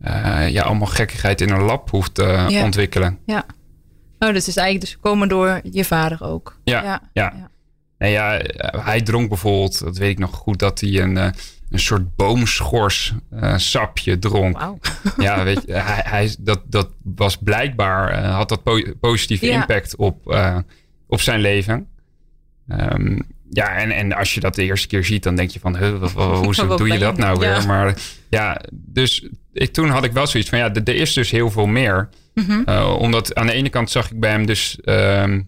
eh, 0.02 0.50
ja, 0.50 0.64
allemaal 0.64 0.88
gekkigheid 0.88 1.42
in 1.42 1.50
een 1.50 1.62
lab 1.62 1.90
hoeft 1.90 2.14
te 2.14 2.46
Ja. 2.50 2.64
ontwikkelen. 2.64 3.20
ja. 3.26 3.46
Oh, 4.20 4.34
dus 4.34 4.48
is 4.48 4.56
eigenlijk 4.58 4.86
dus 4.86 4.96
gekomen 4.96 5.28
door 5.28 5.60
je 5.72 5.86
vader 5.86 6.24
ook. 6.24 6.60
Ja, 6.64 6.84
ja. 6.84 7.02
ja. 7.14 7.50
Ja, 8.10 8.38
eh, 8.38 8.86
hij 8.86 9.02
dronk 9.02 9.30
bijvoorbeeld, 9.30 9.80
dat 9.80 9.98
weet 9.98 10.10
ik 10.10 10.20
nog 10.20 10.36
goed, 10.36 10.60
dat 10.60 10.80
hij 10.80 11.02
een, 11.02 11.18
eh, 11.18 11.30
een 11.70 11.80
soort 11.80 12.16
boomschors 12.16 13.14
eh, 13.30 13.58
sapje 13.58 14.20
dronk. 14.20 14.58
Ja, 15.18 15.44
weet 15.44 15.64
je, 15.66 15.74
hij, 15.74 16.02
hij, 16.06 16.36
dat, 16.40 16.62
dat 16.66 16.90
was 17.04 17.38
blijkbaar, 17.38 18.10
eh, 18.10 18.36
had 18.36 18.50
dat 18.50 18.64
po- 18.64 18.94
positieve 19.00 19.46
Ja. 19.46 19.54
impact 19.60 19.96
op, 19.96 20.32
eh, 20.32 20.58
op 21.08 21.22
zijn 21.22 21.40
leven. 21.40 21.88
Ehm, 22.68 23.20
ja, 23.50 23.76
en, 23.76 23.92
en 23.92 24.14
als 24.14 24.34
je 24.34 24.40
dat 24.40 24.56
de 24.56 24.64
eerste 24.64 24.88
keer 24.88 25.04
ziet, 25.04 25.24
dan 25.24 25.36
denk 25.36 25.50
je 25.50 25.60
van, 25.60 25.78
huh, 25.78 26.12
hoe 26.16 26.76
doe 26.78 26.88
je 26.88 27.00
dat 27.00 27.18
nou 27.18 27.40
weer? 27.40 27.50
Ja. 27.50 27.66
Maar 27.66 27.96
ja, 28.30 28.62
dus 28.72 29.28
ik, 29.54 29.74
toen 29.74 29.90
had 29.90 30.04
ik 30.04 30.12
wel 30.12 30.28
zoiets 30.28 30.50
van, 30.50 30.60
ja, 30.60 30.74
er 30.74 30.96
is 30.96 31.14
dus 31.14 31.32
heel 31.32 31.52
veel 31.52 31.66
meer. 31.66 32.10
Mhm. 32.34 32.62
Eh, 32.66 32.96
omdat 33.00 33.36
aan 33.36 33.48
de 33.48 33.54
ene 33.54 33.70
kant 33.70 33.92
zag 33.92 34.12
ik 34.12 34.20
bij 34.20 34.32
hem 34.32 34.46
dus 34.46 34.78
ehm, 34.82 35.42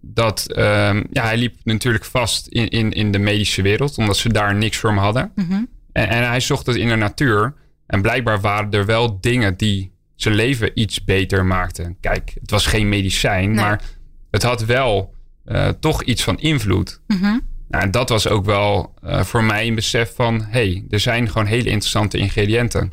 dat, 0.00 0.52
ehm, 0.52 1.02
ja, 1.10 1.22
hij 1.24 1.36
liep 1.36 1.54
natuurlijk 1.64 2.04
vast 2.04 2.46
in, 2.46 2.68
in, 2.68 2.90
in 2.90 3.12
de 3.12 3.18
medische 3.18 3.62
wereld, 3.62 3.98
omdat 3.98 4.16
ze 4.16 4.32
daar 4.32 4.54
niks 4.54 4.76
voor 4.76 4.90
hem 4.90 4.98
hadden. 4.98 5.32
Mhm. 5.34 5.52
En, 5.92 6.08
en 6.08 6.28
hij 6.28 6.40
zocht 6.40 6.66
het 6.66 6.76
in 6.76 6.88
de 6.88 6.96
natuur. 6.96 7.54
En 7.86 8.02
blijkbaar 8.02 8.40
waren 8.40 8.70
er 8.70 8.86
wel 8.86 9.20
dingen 9.20 9.56
die 9.56 9.92
zijn 10.16 10.34
leven 10.34 10.70
iets 10.80 11.04
beter 11.04 11.44
maakten. 11.44 11.96
Kijk, 12.00 12.32
het 12.40 12.50
was 12.50 12.66
geen 12.66 12.88
medicijn, 12.88 13.50
Nee. 13.50 13.64
maar 13.64 13.82
het 14.30 14.42
had 14.42 14.64
wel 14.64 15.14
eh, 15.44 15.68
toch 15.68 16.02
iets 16.02 16.22
van 16.22 16.38
invloed. 16.38 17.00
Mhm. 17.06 17.38
Nou, 17.68 17.84
en 17.84 17.90
dat 17.90 18.08
was 18.08 18.28
ook 18.28 18.44
wel 18.44 18.94
eh, 19.02 19.24
voor 19.24 19.44
mij 19.44 19.66
een 19.66 19.74
besef 19.74 20.14
van... 20.14 20.40
hé, 20.42 20.48
hey, 20.50 20.84
er 20.90 21.00
zijn 21.00 21.28
gewoon 21.28 21.46
hele 21.46 21.68
interessante 21.68 22.18
ingrediënten. 22.18 22.92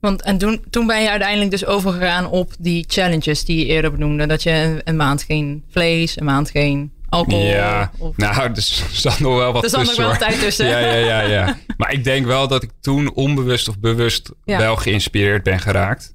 Want 0.00 0.22
en 0.22 0.38
toen, 0.38 0.64
toen 0.70 0.86
ben 0.86 1.02
je 1.02 1.10
uiteindelijk 1.10 1.50
dus 1.50 1.66
overgegaan 1.66 2.26
op 2.26 2.52
die 2.58 2.84
challenges 2.88 3.44
die 3.44 3.58
je 3.58 3.66
eerder 3.66 3.90
benoemde. 3.90 4.26
Dat 4.26 4.42
je 4.42 4.50
een, 4.50 4.80
een 4.84 4.96
maand 4.96 5.22
geen 5.22 5.64
vlees, 5.70 6.20
een 6.20 6.24
maand 6.24 6.50
geen 6.50 6.92
alcohol. 7.08 7.44
ja, 7.44 7.90
of, 7.98 8.16
nou, 8.16 8.42
er 8.54 8.62
zat 8.92 9.18
nog 9.20 9.36
wel 9.36 9.52
wat 9.52 9.64
er 9.64 9.70
zat 9.70 9.78
nog 9.78 9.88
tussen 9.88 10.06
wel 10.06 10.16
tijd 10.16 10.40
tussen. 10.40 10.66
Ja, 10.66 10.78
ja, 10.78 10.94
ja, 10.94 11.20
ja. 11.20 11.56
Maar 11.76 11.92
ik 11.92 12.04
denk 12.04 12.26
wel 12.26 12.48
dat 12.48 12.62
ik 12.62 12.70
toen 12.80 13.12
onbewust 13.12 13.68
of 13.68 13.78
bewust 13.78 14.30
Ja. 14.44 14.58
wel 14.58 14.76
geïnspireerd 14.76 15.42
ben 15.42 15.60
geraakt. 15.60 16.14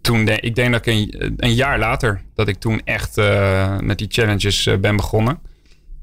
Toen 0.00 0.28
ik 0.28 0.54
denk 0.54 0.72
dat 0.72 0.86
ik 0.86 0.94
een, 0.94 1.34
een 1.36 1.54
jaar 1.54 1.78
later, 1.78 2.22
dat 2.34 2.48
ik 2.48 2.56
toen 2.58 2.80
echt 2.84 3.18
eh, 3.18 3.78
met 3.78 3.98
die 3.98 4.06
challenges 4.10 4.66
eh, 4.66 4.76
ben 4.76 4.96
begonnen. 4.96 5.38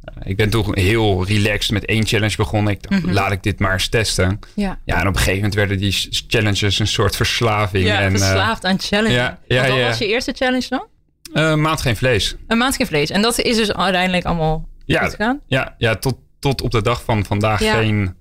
Eh, 0.03 0.13
ik 0.23 0.37
ben 0.37 0.49
toen 0.49 0.77
heel 0.77 1.25
relaxed 1.25 1.71
met 1.71 1.85
één 1.85 2.05
challenge 2.05 2.35
begonnen. 2.35 2.73
Ik 2.73 2.89
dacht, 2.89 3.03
Mhm. 3.03 3.13
laat 3.13 3.31
ik 3.31 3.43
dit 3.43 3.59
maar 3.59 3.73
eens 3.73 3.87
testen. 3.87 4.39
ja. 4.55 4.79
Ja, 4.85 4.95
en 4.95 5.01
op 5.01 5.13
een 5.13 5.15
gegeven 5.15 5.35
moment 5.35 5.53
werden 5.53 5.77
die 5.77 5.95
challenges 6.27 6.79
een 6.79 6.87
soort 6.87 7.15
verslaving. 7.15 7.85
Ja, 7.85 7.99
en, 8.01 8.11
verslaafd 8.11 8.65
aan 8.65 8.79
challenge. 8.79 9.13
ja, 9.13 9.39
ja, 9.47 9.67
wat 9.67 9.77
ja. 9.77 9.87
was 9.87 9.97
je 9.97 10.07
eerste 10.07 10.31
challenge 10.35 10.65
dan? 10.69 10.85
een 11.33 11.61
maand 11.61 11.81
geen 11.81 11.95
vlees. 11.95 12.35
Een 12.47 12.57
maand 12.57 12.75
geen 12.75 12.87
vlees. 12.87 13.09
En 13.09 13.21
dat 13.21 13.39
is 13.39 13.55
dus 13.57 13.73
uiteindelijk 13.73 14.25
allemaal 14.25 14.67
Ja, 14.85 15.01
goed 15.01 15.09
gegaan? 15.09 15.39
Ja, 15.47 15.75
ja 15.77 15.95
tot, 15.95 16.15
tot 16.39 16.61
op 16.61 16.71
de 16.71 16.81
dag 16.81 17.03
van 17.03 17.25
vandaag 17.25 17.59
geen 17.59 18.15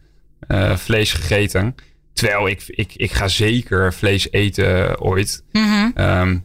vlees 0.76 1.12
gegeten. 1.12 1.74
Terwijl 2.14 2.48
ik, 2.48 2.62
ik, 2.66 2.92
ik 2.96 3.12
ga 3.12 3.28
zeker 3.28 3.94
vlees 3.94 4.30
eten 4.32 5.00
ooit. 5.00 5.42
Mhm. 5.52 5.90
Ehm, 5.94 6.38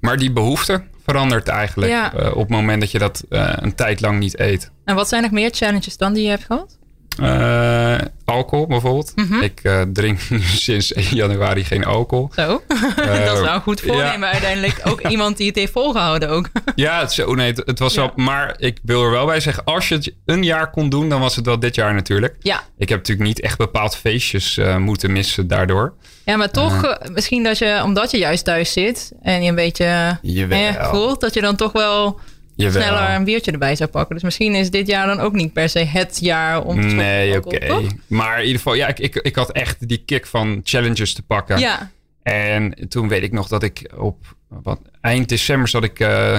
maar 0.00 0.16
die 0.16 0.32
behoefte 0.32 0.82
verandert 1.04 1.48
eigenlijk 1.48 1.90
Ja. 1.92 2.14
eh, 2.14 2.26
op 2.30 2.38
het 2.40 2.48
moment 2.48 2.80
dat 2.80 2.90
je 2.90 2.98
dat 2.98 3.24
eh, 3.28 3.52
een 3.56 3.74
tijd 3.74 4.00
lang 4.00 4.18
niet 4.18 4.38
eet. 4.38 4.70
En 4.84 4.94
wat 4.94 5.08
zijn 5.08 5.22
nog 5.22 5.30
meer 5.30 5.50
challenges 5.50 5.96
dan 5.96 6.12
die 6.12 6.22
je 6.22 6.28
hebt 6.28 6.44
gehad? 6.44 6.78
Eh, 7.18 7.98
alcohol 8.24 8.66
bijvoorbeeld. 8.66 9.12
Mhm. 9.14 9.42
Ik 9.42 9.60
eh, 9.62 9.82
drink 9.92 10.18
sinds 10.66 10.92
1 10.92 11.04
januari 11.14 11.64
geen 11.64 11.84
alcohol. 11.84 12.30
Zo. 12.34 12.46
dat 12.96 13.34
is 13.34 13.40
wel 13.40 13.54
een 13.54 13.60
goed 13.60 13.80
voornemen 13.80 14.28
ja. 14.28 14.32
uiteindelijk. 14.32 14.80
Ook 14.84 15.00
iemand 15.14 15.36
die 15.36 15.46
het 15.46 15.56
heeft 15.56 15.72
volgehouden 15.72 16.28
ook. 16.28 16.48
Ja, 16.74 17.00
het, 17.00 17.12
zo, 17.12 17.34
nee, 17.34 17.46
het, 17.46 17.62
het 17.66 17.78
was 17.78 17.94
Ja. 17.94 18.00
wel. 18.00 18.12
Maar 18.16 18.54
ik 18.58 18.78
wil 18.82 19.02
er 19.02 19.10
wel 19.10 19.26
bij 19.26 19.40
zeggen, 19.40 19.64
als 19.64 19.88
je 19.88 19.94
het 19.94 20.12
een 20.26 20.42
jaar 20.42 20.70
kon 20.70 20.88
doen, 20.88 21.08
dan 21.08 21.20
was 21.20 21.36
het 21.36 21.46
wel 21.46 21.58
dit 21.58 21.74
jaar 21.74 21.94
natuurlijk. 21.94 22.36
Ja. 22.40 22.62
Ik 22.78 22.88
heb 22.88 22.98
natuurlijk 22.98 23.28
niet 23.28 23.40
echt 23.40 23.58
bepaald 23.58 23.96
feestjes 23.96 24.60
moeten 24.78 25.12
missen 25.12 25.46
daardoor. 25.48 25.94
Ja, 26.24 26.36
maar 26.36 26.50
toch, 26.50 26.98
misschien 27.12 27.42
dat 27.42 27.58
je, 27.58 27.80
omdat 27.84 28.10
je 28.10 28.18
juist 28.18 28.44
thuis 28.44 28.72
zit 28.72 29.12
en 29.22 29.42
je 29.42 29.48
een 29.48 29.54
beetje 29.54 30.18
eh, 30.48 30.90
voelt, 30.90 31.20
dat 31.20 31.34
je 31.34 31.40
dan 31.40 31.56
toch 31.56 31.72
wel 31.72 32.20
Jawel. 32.56 32.82
sneller 32.82 33.10
een 33.10 33.24
biertje 33.24 33.52
erbij 33.52 33.76
zou 33.76 33.90
pakken. 33.90 34.14
Dus 34.14 34.24
misschien 34.24 34.54
is 34.54 34.70
dit 34.70 34.86
jaar 34.86 35.06
dan 35.06 35.20
ook 35.20 35.32
niet 35.32 35.52
per 35.52 35.68
se 35.68 35.78
het 35.78 36.18
jaar 36.20 36.64
om 36.64 36.80
te 36.80 36.86
Nee, 36.86 37.36
oké. 37.36 37.80
Maar 38.06 38.36
in 38.38 38.44
ieder 38.44 38.56
geval, 38.56 38.74
ja, 38.74 38.88
ik, 38.88 38.98
ik, 38.98 39.14
ik 39.14 39.36
had 39.36 39.52
echt 39.52 39.88
die 39.88 40.02
kick 40.06 40.26
van 40.26 40.60
challenges 40.64 41.14
te 41.14 41.22
pakken. 41.22 41.58
Ja. 41.58 41.90
En 42.22 42.74
toen 42.88 43.08
weet 43.08 43.22
ik 43.22 43.32
nog 43.32 43.48
dat 43.48 43.62
ik 43.62 43.90
op 43.96 44.36
wat, 44.48 44.80
eind 45.00 45.28
december 45.28 45.68
zat 45.68 45.84
ik 45.84 46.00
eh 46.00 46.38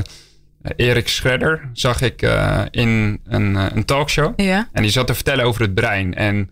Erik 0.75 1.07
Schredder, 1.07 1.69
zag 1.73 2.01
ik 2.01 2.21
eh, 2.21 2.61
in 2.71 3.19
een, 3.25 3.57
eh, 3.57 3.65
een 3.73 3.85
talkshow. 3.85 4.33
Ja. 4.35 4.69
En 4.71 4.81
die 4.81 4.91
zat 4.91 5.07
te 5.07 5.13
vertellen 5.13 5.45
over 5.45 5.61
het 5.61 5.73
brein. 5.73 6.15
En 6.15 6.49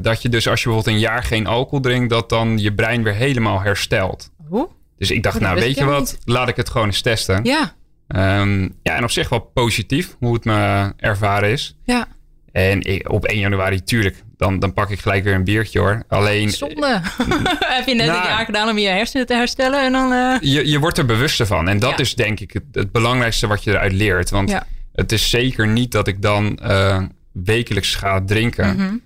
dat 0.00 0.22
je 0.22 0.28
dus 0.28 0.48
als 0.48 0.62
je 0.62 0.66
bijvoorbeeld 0.66 0.96
een 0.96 1.02
jaar 1.02 1.22
geen 1.22 1.46
alcohol 1.46 1.80
drinkt, 1.80 2.10
dat 2.10 2.28
dan 2.28 2.58
je 2.58 2.74
brein 2.74 3.02
weer 3.02 3.14
helemaal 3.14 3.60
herstelt. 3.60 4.30
Hoe? 4.48 4.68
Dus 4.98 5.10
ik 5.10 5.22
dacht, 5.22 5.36
Oh, 5.36 5.42
dat 5.42 5.50
nou 5.50 5.64
weet 5.64 5.78
je 5.78 5.84
wat, 5.84 6.18
laat 6.24 6.48
ik 6.48 6.56
het 6.56 6.70
gewoon 6.70 6.86
eens 6.86 7.00
testen. 7.00 7.44
Ja. 7.44 7.74
Ehm, 8.08 8.62
ja, 8.82 8.96
en 8.96 9.02
op 9.04 9.10
zich 9.10 9.28
wel 9.28 9.40
positief 9.40 10.16
hoe 10.18 10.34
het 10.34 10.44
me 10.44 10.92
ervaren 10.96 11.50
is. 11.50 11.76
Ja. 11.84 12.06
En 12.52 12.80
ik- 12.82 13.10
op 13.12 13.24
1 13.24 13.38
januari, 13.38 13.82
tuurlijk, 13.82 14.22
dan, 14.36 14.58
dan 14.58 14.72
pak 14.72 14.90
ik 14.90 15.00
gelijk 15.00 15.24
weer 15.24 15.34
een 15.34 15.44
biertje 15.44 15.78
hoor. 15.78 16.02
Alleen, 16.08 16.50
Zonde. 16.50 17.00
Heb 17.76 17.86
je 17.86 17.94
net 17.94 18.06
Nou. 18.06 18.18
een 18.22 18.28
jaar 18.28 18.44
gedaan 18.44 18.68
om 18.68 18.78
je 18.78 18.88
hersenen 18.88 19.26
te 19.26 19.34
herstellen 19.34 19.84
en 19.84 19.92
dan... 19.92 20.12
eh, 20.12 20.36
je, 20.40 20.68
je 20.68 20.78
wordt 20.78 20.98
er 20.98 21.06
bewuster 21.06 21.46
van. 21.46 21.68
En 21.68 21.78
dat 21.78 21.90
Ja. 21.90 21.96
is 21.98 22.14
denk 22.14 22.40
ik 22.40 22.52
het, 22.52 22.62
het 22.72 22.92
belangrijkste 22.92 23.46
wat 23.46 23.64
je 23.64 23.70
eruit 23.70 23.92
leert. 23.92 24.30
Want 24.30 24.50
Ja. 24.50 24.66
het 24.92 25.12
is 25.12 25.30
zeker 25.30 25.68
niet 25.68 25.92
dat 25.92 26.08
ik 26.08 26.22
dan 26.22 26.58
eh, 26.58 27.02
wekelijks 27.32 27.94
ga 27.94 28.22
drinken. 28.24 28.76
mhm. 28.76 28.96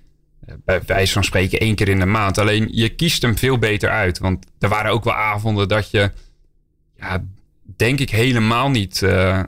Eh, 0.47 0.55
Bij 0.65 0.81
wijze 0.87 1.13
van 1.13 1.25
spreken 1.25 1.59
één 1.61 1.75
keer 1.75 1.89
in 1.89 1.99
de 1.99 2.07
maand. 2.07 2.39
Alleen 2.39 2.69
je 2.73 2.89
kiest 2.89 3.23
hem 3.23 3.37
veel 3.39 3.59
beter 3.59 3.91
uit. 3.91 4.19
Want 4.19 4.47
er 4.59 4.69
waren 4.69 4.93
ook 4.93 5.05
wel 5.05 5.15
avonden 5.15 5.69
dat 5.69 5.91
je, 5.91 6.11
ja, 6.97 7.25
denk 7.77 7.99
ik 8.01 8.11
helemaal 8.11 8.71
niet 8.71 9.03
eh, 9.03 9.43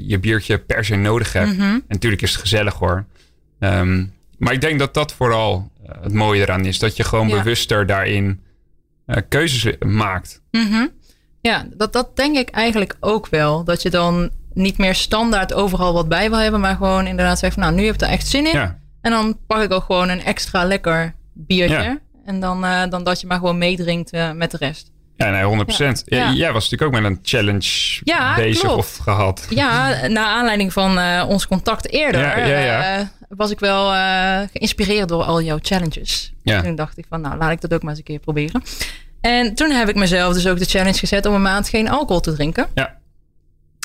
je 0.00 0.18
biertje 0.18 0.58
per 0.58 0.84
se 0.84 0.96
nodig 0.96 1.32
hebt. 1.32 1.52
Mhm. 1.56 1.62
En 1.62 1.84
natuurlijk 1.88 2.22
is 2.22 2.32
het 2.32 2.40
gezellig 2.40 2.74
hoor. 2.74 3.04
Ehm, 3.58 4.04
maar 4.38 4.52
ik 4.52 4.60
denk 4.60 4.78
dat 4.78 4.94
dat 4.94 5.12
vooral 5.12 5.70
eh, 5.86 6.02
het 6.02 6.12
mooie 6.12 6.40
eraan 6.42 6.64
is. 6.64 6.78
Dat 6.78 6.96
je 6.96 7.04
gewoon 7.04 7.28
Ja. 7.28 7.36
bewuster 7.36 7.86
daarin 7.86 8.40
keuzes 9.28 9.74
maakt. 9.86 10.42
Mhm. 10.50 10.86
Ja, 11.40 11.66
dat, 11.76 11.92
dat 11.92 12.16
denk 12.16 12.36
ik 12.36 12.48
eigenlijk 12.48 12.96
ook 13.00 13.28
wel. 13.28 13.64
Dat 13.64 13.82
je 13.82 13.90
dan 13.90 14.30
niet 14.54 14.78
meer 14.78 14.94
standaard 14.94 15.52
overal 15.52 15.92
wat 15.92 16.08
bij 16.08 16.30
wil 16.30 16.38
hebben, 16.38 16.60
maar 16.60 16.76
gewoon 16.76 17.06
inderdaad 17.06 17.38
zegt 17.38 17.54
van 17.54 17.62
nou, 17.62 17.74
nu 17.74 17.84
heb 17.84 17.94
ik 17.94 18.00
er 18.00 18.08
echt 18.08 18.26
zin 18.28 18.46
in. 18.46 18.52
Ja, 18.52 18.78
En 19.00 19.10
dan 19.10 19.38
pak 19.46 19.62
ik 19.62 19.72
ook 19.72 19.84
gewoon 19.84 20.08
een 20.08 20.22
extra 20.24 20.64
lekker 20.64 21.14
biertje. 21.32 21.76
Ja. 21.76 21.98
En 22.24 22.40
dan, 22.40 22.60
dan 22.90 23.04
dat 23.04 23.20
je 23.20 23.26
maar 23.26 23.38
gewoon 23.38 23.58
meedrinkt 23.58 24.12
met 24.34 24.50
de 24.50 24.56
rest. 24.56 24.91
Ja 25.24 25.30
nee, 25.30 25.64
100%. 25.64 26.04
Ja. 26.04 26.18
Ja, 26.18 26.32
Jij 26.32 26.52
was 26.52 26.70
natuurlijk 26.70 26.82
ook 26.96 27.02
met 27.02 27.10
een 27.10 27.18
challenge 27.22 28.00
Ja, 28.04 28.34
bezig 28.34 28.60
klopt. 28.60 28.78
of 28.78 28.96
gehad. 28.96 29.46
Ja, 29.50 30.06
naar 30.06 30.26
aanleiding 30.26 30.72
van 30.72 30.98
eh, 30.98 31.24
ons 31.28 31.46
contact 31.46 31.90
eerder 31.90 32.20
Ja, 32.20 32.98
eh, 32.98 33.06
was 33.28 33.50
ik 33.50 33.58
wel 33.58 33.92
eh, 33.92 34.40
geïnspireerd 34.52 35.08
door 35.08 35.22
al 35.22 35.42
jouw 35.42 35.58
challenges. 35.62 36.32
Ja. 36.42 36.62
Toen 36.62 36.74
dacht 36.74 36.98
ik 36.98 37.04
van 37.08 37.20
nou, 37.20 37.38
laat 37.38 37.50
ik 37.50 37.60
dat 37.60 37.74
ook 37.74 37.82
maar 37.82 37.90
eens 37.90 37.98
een 37.98 38.04
keer 38.04 38.18
proberen. 38.18 38.62
En 39.20 39.54
toen 39.54 39.70
heb 39.70 39.88
ik 39.88 39.94
mezelf 39.94 40.34
dus 40.34 40.46
ook 40.46 40.58
de 40.58 40.64
challenge 40.64 40.98
gezet 40.98 41.26
om 41.26 41.34
een 41.34 41.42
maand 41.42 41.68
geen 41.68 41.88
alcohol 41.88 42.20
te 42.20 42.34
drinken. 42.34 42.66
Ja. 42.74 42.96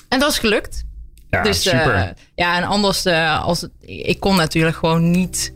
En 0.09 0.19
dat 0.19 0.31
is 0.31 0.39
gelukt. 0.39 0.83
Ja, 1.29 1.41
dus 1.41 1.61
super. 1.61 2.13
ja, 2.35 2.57
en 2.57 2.63
anders, 2.63 3.05
als 3.41 3.67
ik 3.79 4.19
kon 4.19 4.35
natuurlijk 4.35 4.77
gewoon 4.77 5.11
niet 5.11 5.53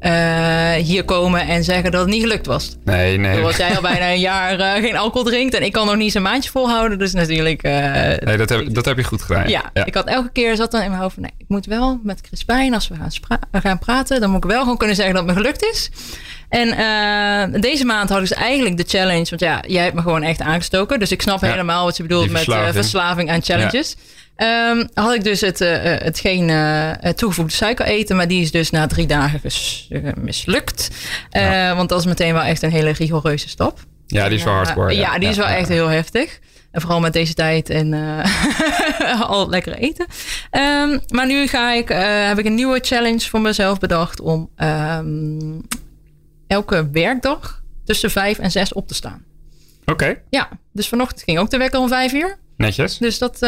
eh, 0.00 0.72
hier 0.72 1.04
komen 1.04 1.40
en 1.40 1.64
zeggen 1.64 1.90
dat 1.90 2.00
het 2.00 2.10
niet 2.10 2.22
gelukt 2.22 2.46
was. 2.46 2.76
nee, 2.84 3.18
nee. 3.18 3.36
Zoals 3.38 3.56
jij 3.56 3.76
al 3.76 3.82
bijna 3.82 4.10
een 4.10 4.20
jaar 4.20 4.60
eh, 4.60 4.72
geen 4.82 4.96
alcohol 4.96 5.24
drinkt 5.28 5.54
en 5.54 5.62
ik 5.62 5.72
kan 5.72 5.86
nog 5.86 5.94
niet 5.94 6.04
eens 6.04 6.14
een 6.14 6.22
maandje 6.22 6.50
volhouden. 6.50 6.98
Dus 6.98 7.12
natuurlijk. 7.12 7.62
eh, 7.62 7.72
Nee, 8.26 8.36
dat 8.36 8.48
heb, 8.48 8.74
dat 8.74 8.84
heb 8.84 8.96
je 8.96 9.04
goed 9.04 9.22
gedaan. 9.22 9.48
ja, 9.48 9.70
ik 9.84 9.94
had 9.94 10.06
elke 10.06 10.30
keer 10.32 10.56
zat 10.56 10.70
dan 10.70 10.82
in 10.82 10.88
mijn 10.90 11.02
hoofd 11.02 11.14
van 11.14 11.22
nee, 11.22 11.32
ik 11.38 11.44
moet 11.48 11.66
wel 11.66 12.00
met 12.02 12.20
Chris 12.26 12.44
Pijn, 12.44 12.74
als 12.74 12.88
we 12.88 12.94
gaan, 12.94 13.40
gaan 13.62 13.78
praten, 13.78 14.20
dan 14.20 14.30
moet 14.30 14.44
ik 14.44 14.50
wel 14.50 14.60
gewoon 14.60 14.76
kunnen 14.76 14.96
zeggen 14.96 15.14
dat 15.14 15.24
het 15.24 15.34
me 15.34 15.40
gelukt 15.40 15.64
is. 15.64 15.90
En 16.48 17.60
deze 17.60 17.84
maand 17.84 18.08
had 18.08 18.18
ik 18.22 18.28
dus 18.28 18.38
eigenlijk 18.38 18.76
de 18.76 18.84
challenge, 18.86 19.26
want 19.28 19.40
ja, 19.40 19.62
jij 19.66 19.82
hebt 19.82 19.94
me 19.94 20.02
gewoon 20.02 20.22
echt 20.22 20.40
aangestoken. 20.40 20.98
Dus 20.98 21.12
ik 21.12 21.22
snap 21.22 21.40
Ja, 21.40 21.50
helemaal 21.50 21.84
wat 21.84 21.96
je 21.96 22.02
bedoelt 22.02 22.30
met 22.30 22.42
verslaving. 22.42 22.74
verslaving 22.74 23.30
aan 23.30 23.42
challenges. 23.42 23.96
Ehm, 24.38 24.86
had 24.94 25.14
ik 25.14 25.24
dus 25.24 25.40
het, 25.40 25.60
eh, 25.60 25.94
eh, 25.94 26.00
het 26.02 26.18
geen 26.18 26.50
eh, 26.50 27.04
eh, 27.04 27.14
toegevoegde 27.14 27.52
suiker 27.56 27.86
eten, 27.86 28.16
maar 28.16 28.28
die 28.28 28.42
is 28.42 28.50
dus 28.50 28.70
na 28.70 28.86
drie 28.86 29.06
dagen 29.06 29.40
eh, 29.88 30.12
mislukt. 30.16 30.88
Want 31.74 31.88
dat 31.88 32.00
is 32.00 32.06
meteen 32.06 32.32
wel 32.32 32.42
echt 32.42 32.62
een 32.62 32.70
hele 32.70 32.90
rigoureuze 32.90 33.48
stap. 33.48 33.78
Ja, 34.06 34.28
die 34.28 34.38
is 34.38 34.44
wel 34.44 34.52
hardcore. 34.54 34.94
Ja, 34.94 35.18
die 35.18 35.28
is 35.28 35.36
wel 35.36 35.46
echt 35.46 35.68
heel 35.68 35.88
heftig. 35.88 36.38
En 36.70 36.80
vooral 36.80 37.00
met 37.00 37.12
deze 37.12 37.34
tijd 37.34 37.70
en 37.70 37.92
al 39.28 39.40
het 39.40 39.48
lekkere 39.48 39.76
eten. 39.76 40.06
Ehm, 40.50 40.98
maar 41.08 41.26
nu 41.26 41.46
ga 41.46 41.72
ik, 41.72 41.88
heb 42.28 42.38
ik 42.38 42.44
een 42.44 42.54
nieuwe 42.54 42.78
challenge 42.82 43.20
voor 43.20 43.40
mezelf 43.40 43.78
bedacht 43.78 44.20
om 44.20 44.50
ehm, 44.56 45.58
elke 46.46 46.88
werkdag 46.92 47.62
tussen 47.84 48.10
vijf 48.10 48.38
en 48.38 48.50
zes 48.50 48.72
op 48.72 48.88
te 48.88 48.94
staan. 48.94 49.24
Oké, 49.84 50.14
Ja, 50.30 50.48
dus 50.72 50.88
vanochtend 50.88 51.22
ging 51.22 51.38
ook 51.38 51.50
de 51.50 51.56
wekker 51.58 51.80
om 51.80 51.88
vijf 51.88 52.12
uur. 52.12 52.38
netjes. 52.56 52.98
Dus 52.98 53.18
dat, 53.18 53.38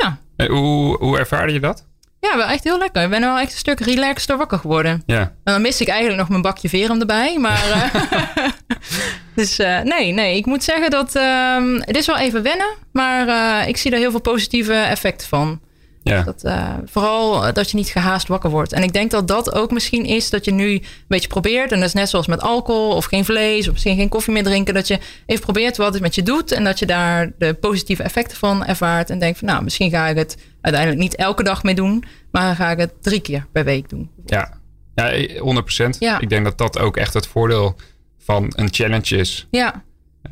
ja. 0.00 0.18
Hoe, 0.46 0.96
hoe 0.98 1.18
ervaarde 1.18 1.52
je 1.52 1.60
dat? 1.60 1.88
ja, 2.20 2.36
wel 2.36 2.46
echt 2.46 2.64
heel 2.64 2.78
lekker. 2.78 3.02
Ik 3.02 3.10
ben 3.10 3.20
wel 3.20 3.38
echt 3.38 3.52
een 3.52 3.58
stuk 3.58 3.80
relaxter 3.80 4.36
wakker 4.36 4.58
geworden. 4.58 5.02
Ja, 5.06 5.20
En 5.20 5.52
dan 5.52 5.62
miste 5.62 5.82
ik 5.82 5.88
eigenlijk 5.88 6.18
nog 6.18 6.28
mijn 6.28 6.42
bakje 6.42 6.68
verum 6.68 7.00
erbij. 7.00 7.38
Maar, 7.38 7.70
eh, 7.70 8.44
dus 9.34 9.58
eh, 9.58 9.80
nee, 9.80 10.12
nee, 10.12 10.36
ik 10.36 10.46
moet 10.46 10.64
zeggen 10.64 10.90
dat 10.90 11.14
ehm, 11.14 11.74
het 11.74 11.96
is 11.96 12.06
wel 12.06 12.18
even 12.18 12.42
wennen. 12.42 12.74
Maar 12.92 13.28
eh, 13.28 13.68
ik 13.68 13.76
zie 13.76 13.90
er 13.90 13.98
heel 13.98 14.10
veel 14.10 14.20
positieve 14.20 14.74
effecten 14.74 15.28
van. 15.28 15.60
Ja. 16.02 16.22
Dat, 16.22 16.44
uh, 16.44 16.74
vooral 16.84 17.52
dat 17.52 17.70
je 17.70 17.76
niet 17.76 17.88
gehaast 17.88 18.28
wakker 18.28 18.50
wordt. 18.50 18.72
En 18.72 18.82
ik 18.82 18.92
denk 18.92 19.10
dat 19.10 19.28
dat 19.28 19.54
ook 19.54 19.70
misschien 19.70 20.04
is 20.04 20.30
dat 20.30 20.44
je 20.44 20.50
nu 20.50 20.72
een 20.72 20.84
beetje 21.08 21.28
probeert. 21.28 21.72
En 21.72 21.78
dat 21.78 21.88
is 21.88 21.94
net 21.94 22.08
zoals 22.08 22.26
met 22.26 22.40
alcohol 22.40 22.90
of 22.90 23.04
geen 23.04 23.24
vlees 23.24 23.66
of 23.66 23.72
misschien 23.72 23.96
geen 23.96 24.08
koffie 24.08 24.32
meer 24.32 24.42
drinken. 24.42 24.74
Dat 24.74 24.88
je 24.88 24.98
even 25.26 25.42
probeert 25.42 25.76
wat 25.76 25.92
het 25.92 26.02
met 26.02 26.14
je 26.14 26.22
doet. 26.22 26.52
En 26.52 26.64
dat 26.64 26.78
je 26.78 26.86
daar 26.86 27.32
de 27.38 27.54
positieve 27.54 28.02
effecten 28.02 28.36
van 28.36 28.64
ervaart. 28.64 29.10
En 29.10 29.18
denkt 29.18 29.38
van 29.38 29.48
nou, 29.48 29.62
misschien 29.62 29.90
ga 29.90 30.06
ik 30.06 30.16
het 30.16 30.36
uiteindelijk 30.60 31.02
niet 31.02 31.16
elke 31.16 31.42
dag 31.42 31.62
mee 31.62 31.74
doen. 31.74 32.04
Maar 32.30 32.54
ga 32.54 32.70
ik 32.70 32.78
het 32.78 33.02
drie 33.02 33.20
keer 33.20 33.46
per 33.52 33.64
week 33.64 33.88
doen. 33.88 34.10
Ja, 34.26 34.58
ja 34.94 35.26
100%. 35.86 35.98
Ja. 35.98 36.20
Ik 36.20 36.28
denk 36.28 36.44
dat 36.44 36.58
dat 36.58 36.78
ook 36.78 36.96
echt 36.96 37.14
het 37.14 37.26
voordeel 37.26 37.76
van 38.18 38.52
een 38.56 38.68
challenge 38.70 39.16
is. 39.16 39.46
Ja. 39.50 39.82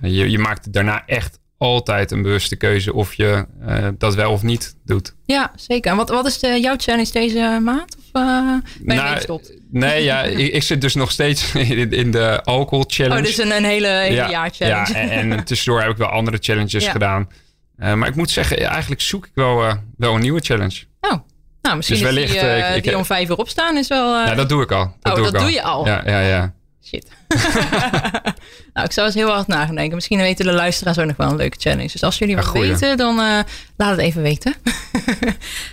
Je, 0.01 0.31
je 0.31 0.39
maakt 0.39 0.73
daarna 0.73 1.03
echt 1.07 1.39
altijd 1.59 2.11
een 2.11 2.23
bewuste 2.23 2.57
keuze 2.57 2.93
of 2.93 3.15
je 3.15 3.47
uh, 3.69 3.89
dat 3.99 4.15
wel 4.15 4.33
of 4.33 4.43
niet 4.43 4.77
doet. 4.85 5.15
Ja, 5.25 5.53
zeker. 5.57 5.91
En 5.91 5.97
wat, 5.97 6.09
wat 6.09 6.27
is 6.27 6.39
de, 6.39 6.61
jouw 6.61 6.75
challenge 6.77 7.13
deze 7.13 7.59
maand? 7.63 7.97
Of 7.97 8.23
uh, 8.23 8.57
ben 8.81 8.97
je 8.97 9.25
nou, 9.27 9.41
Nee, 9.71 10.05
ja, 10.05 10.23
ik, 10.43 10.53
ik, 10.53 10.63
zit 10.63 10.81
dus 10.81 10.95
nog 10.95 11.11
steeds 11.11 11.55
in, 11.55 11.93
in 11.93 12.11
de 12.11 12.43
alcohol 12.43 12.85
challenge. 12.87 13.19
Oh, 13.19 13.25
dus 13.25 13.39
een, 13.39 13.57
een 13.57 13.65
hele, 13.65 13.89
hele 13.89 14.15
ja, 14.15 14.31
jaar 14.31 14.51
challenge. 14.51 14.93
Ja, 14.93 14.99
en, 14.99 15.33
en, 15.33 15.45
tussendoor 15.45 15.81
heb 15.81 15.91
ik 15.91 15.97
wel 15.97 16.09
andere 16.09 16.39
challenges 16.41 16.85
ja. 16.85 16.91
gedaan. 16.91 17.29
Uh, 17.79 17.95
maar 17.95 18.09
ik 18.09 18.15
moet 18.15 18.31
zeggen, 18.31 18.59
eigenlijk 18.67 19.01
zoek 19.01 19.27
ik 19.27 19.33
wel, 19.35 19.79
wel 19.97 20.15
een 20.15 20.21
nieuwe 20.21 20.41
challenge. 20.41 20.85
Oh, 21.01 21.19
nou 21.63 21.77
misschien 21.77 21.99
dus 21.99 22.07
wellicht, 22.07 22.35
is 22.35 22.41
die, 22.41 22.77
ik, 22.77 22.83
die 22.83 22.97
om 22.97 23.05
vijf 23.05 23.29
uur 23.29 23.37
opstaan 23.37 23.77
is 23.77 23.89
wel... 23.89 24.27
Ja, 24.27 24.35
dat 24.35 24.49
doe 24.49 24.63
ik 24.63 24.73
al. 24.73 24.97
Dat 25.01 25.13
oh, 25.13 25.23
doe 25.23 25.33
dat 25.33 25.41
doe 25.41 25.53
je 25.53 25.63
al? 25.63 25.87
Ja, 25.87 26.03
ja, 26.07 26.21
ja. 26.21 26.55
Shit. 26.85 27.07
nou, 28.73 28.87
ik 28.87 28.93
zou 28.93 29.07
eens 29.07 29.15
heel 29.15 29.31
hard 29.31 29.47
nadenken. 29.47 29.95
Misschien 29.95 30.19
weten 30.19 30.45
de 30.45 30.53
luisteraars 30.53 30.99
ook 30.99 31.07
nog 31.07 31.17
wel 31.17 31.31
een 31.31 31.37
leuke 31.37 31.57
challenge. 31.61 31.93
Dus 31.93 32.03
als 32.03 32.19
jullie 32.19 32.37
wat 32.37 32.53
weten, 32.53 32.97
dan 32.97 33.19
uh, 33.19 33.39
laat 33.77 33.91
het 33.91 33.99
even 33.99 34.23
weten. 34.23 34.55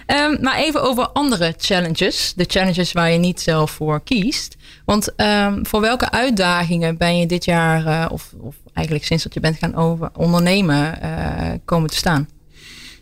um, 0.08 0.38
maar 0.46 0.56
even 0.56 0.82
over 0.82 1.08
andere 1.08 1.54
challenges. 1.58 2.34
De 2.36 2.46
challenges 2.48 2.92
waar 2.92 3.12
je 3.12 3.18
niet 3.18 3.42
zelf 3.42 3.72
voor 3.72 4.04
kiest. 4.04 4.56
Want 4.86 5.14
um, 5.18 5.66
voor 5.66 5.82
welke 5.82 6.12
uitdagingen 6.12 6.98
ben 6.98 7.18
je 7.18 7.26
dit 7.26 7.46
jaar, 7.46 7.86
uh, 7.86 8.06
of, 8.12 8.34
of, 8.40 8.56
eigenlijk 8.74 9.06
sinds 9.06 9.24
dat 9.24 9.34
je 9.34 9.40
bent 9.40 9.58
gaan 9.58 9.76
over 9.76 10.10
ondernemen, 10.14 11.00
uh, 11.04 11.52
komen 11.66 11.90
te 11.90 11.98
staan? 11.98 12.30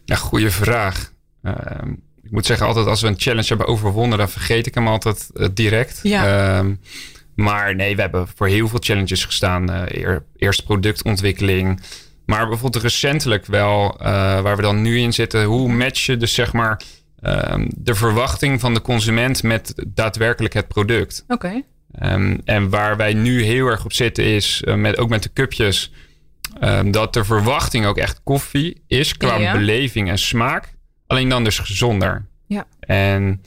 Ja, 0.06 0.16
goede 0.16 0.52
vraag. 0.52 1.12
ik 2.24 2.32
moet 2.32 2.46
zeggen, 2.46 2.68
altijd 2.68 2.88
als 2.88 3.02
we 3.02 3.08
een 3.08 3.20
challenge 3.20 3.48
hebben 3.48 3.68
overwonnen, 3.68 4.18
dan 4.18 4.30
vergeet 4.30 4.66
ik 4.66 4.74
hem 4.74 4.88
altijd 4.88 5.30
direct. 5.54 6.00
Ja. 6.04 6.58
Um, 6.58 6.80
maar 7.36 7.76
nee, 7.76 7.96
we 7.96 8.02
hebben 8.02 8.28
voor 8.36 8.48
heel 8.48 8.68
veel 8.68 8.80
challenges 8.82 9.26
gestaan. 9.26 9.72
Uh, 9.72 10.16
eerst 10.36 10.64
productontwikkeling. 10.64 11.82
Maar 12.26 12.48
bijvoorbeeld 12.48 12.84
recentelijk 12.84 13.46
wel, 13.46 13.98
uh, 14.02 14.06
waar 14.42 14.56
we 14.56 14.62
dan 14.62 14.82
nu 14.82 15.00
in 15.00 15.14
zitten. 15.14 15.44
Hoe 15.44 15.74
match 15.74 16.06
je 16.06 16.18
dus 16.18 16.34
zeg 16.34 16.54
maar 16.54 16.82
um, 17.22 17.68
de 17.78 17.96
verwachting 17.96 18.60
van 18.60 18.74
de 18.74 18.82
consument 18.82 19.44
met 19.44 19.74
daadwerkelijk 19.88 20.54
het 20.54 20.68
product? 20.68 21.24
Oké. 21.28 21.46
Okay. 21.46 22.14
Um, 22.14 22.42
en 22.46 22.70
waar 22.70 22.98
wij 22.98 23.14
nu 23.14 23.44
heel 23.44 23.68
erg 23.68 23.86
op 23.86 23.94
zitten 23.94 24.24
is, 24.24 24.62
uh, 24.66 24.76
met, 24.76 24.98
ook 24.98 25.10
met 25.10 25.24
de 25.24 25.34
cupjes, 25.34 25.92
um, 26.62 26.92
dat 26.92 27.14
de 27.14 27.24
verwachting 27.24 27.86
ook 27.86 27.98
echt 27.98 28.22
koffie 28.24 28.84
is 28.88 29.18
qua 29.18 29.36
ja. 29.36 29.54
beleving 29.54 30.10
en 30.10 30.18
smaak. 30.18 30.74
Alleen 31.08 31.30
dan 31.30 31.44
dus 31.44 31.60
gezonder. 31.60 32.26
Ja. 32.48 32.68
En 32.80 33.42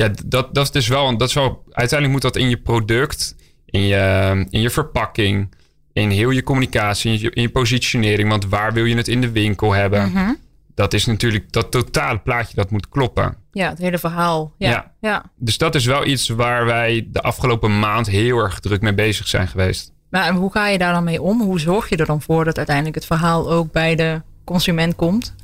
ja, 0.00 0.10
dat, 0.24 0.54
dat 0.54 0.64
is 0.64 0.70
dus 0.70 0.88
wel, 0.88 1.16
dat 1.16 1.28
is 1.28 1.34
wel, 1.34 1.64
uiteindelijk 1.70 2.22
moet 2.22 2.32
dat 2.32 2.42
in 2.42 2.48
je 2.48 2.56
product, 2.56 3.36
in 3.66 3.86
je, 3.86 4.46
in 4.50 4.60
je 4.60 4.70
verpakking, 4.70 5.54
in 5.92 6.10
heel 6.10 6.30
je 6.30 6.42
communicatie, 6.42 7.12
in 7.12 7.20
je, 7.20 7.30
in 7.30 7.42
je 7.42 7.50
positionering. 7.50 8.28
Want 8.28 8.46
waar 8.46 8.72
wil 8.72 8.84
je 8.84 8.96
het 8.96 9.08
in 9.08 9.20
de 9.20 9.30
winkel 9.30 9.72
hebben? 9.72 10.08
Mm 10.08 10.16
-hmm. 10.16 10.38
Dat 10.74 10.92
is 10.92 11.06
natuurlijk 11.06 11.52
dat 11.52 11.70
totale 11.70 12.18
plaatje 12.18 12.54
dat 12.54 12.70
moet 12.70 12.88
kloppen. 12.88 13.36
Ja, 13.52 13.68
het 13.68 13.78
hele 13.78 13.98
verhaal. 13.98 14.52
Ja, 14.58 14.70
ja. 14.70 14.92
ja. 15.00 15.24
Dus 15.36 15.58
dat 15.58 15.74
is 15.74 15.84
wel 15.84 16.06
iets 16.06 16.28
waar 16.28 16.64
wij 16.64 17.08
de 17.12 17.22
afgelopen 17.22 17.78
maand 17.78 18.06
heel 18.06 18.38
erg 18.38 18.60
druk 18.60 18.80
mee 18.80 18.94
bezig 18.94 19.28
zijn 19.28 19.48
geweest. 19.48 19.92
Maar 20.10 20.32
hoe 20.32 20.52
ga 20.52 20.68
je 20.68 20.78
daar 20.78 20.92
dan 20.92 21.04
mee 21.04 21.22
om? 21.22 21.40
Hoe 21.40 21.60
zorg 21.60 21.88
je 21.88 21.96
er 21.96 22.06
dan 22.06 22.22
voor 22.22 22.44
dat 22.44 22.56
uiteindelijk 22.56 22.96
het 22.96 23.06
verhaal 23.06 23.50
ook 23.50 23.72
bij 23.72 23.94
de 23.94 24.22
consument 24.44 24.96
komt? 24.96 25.34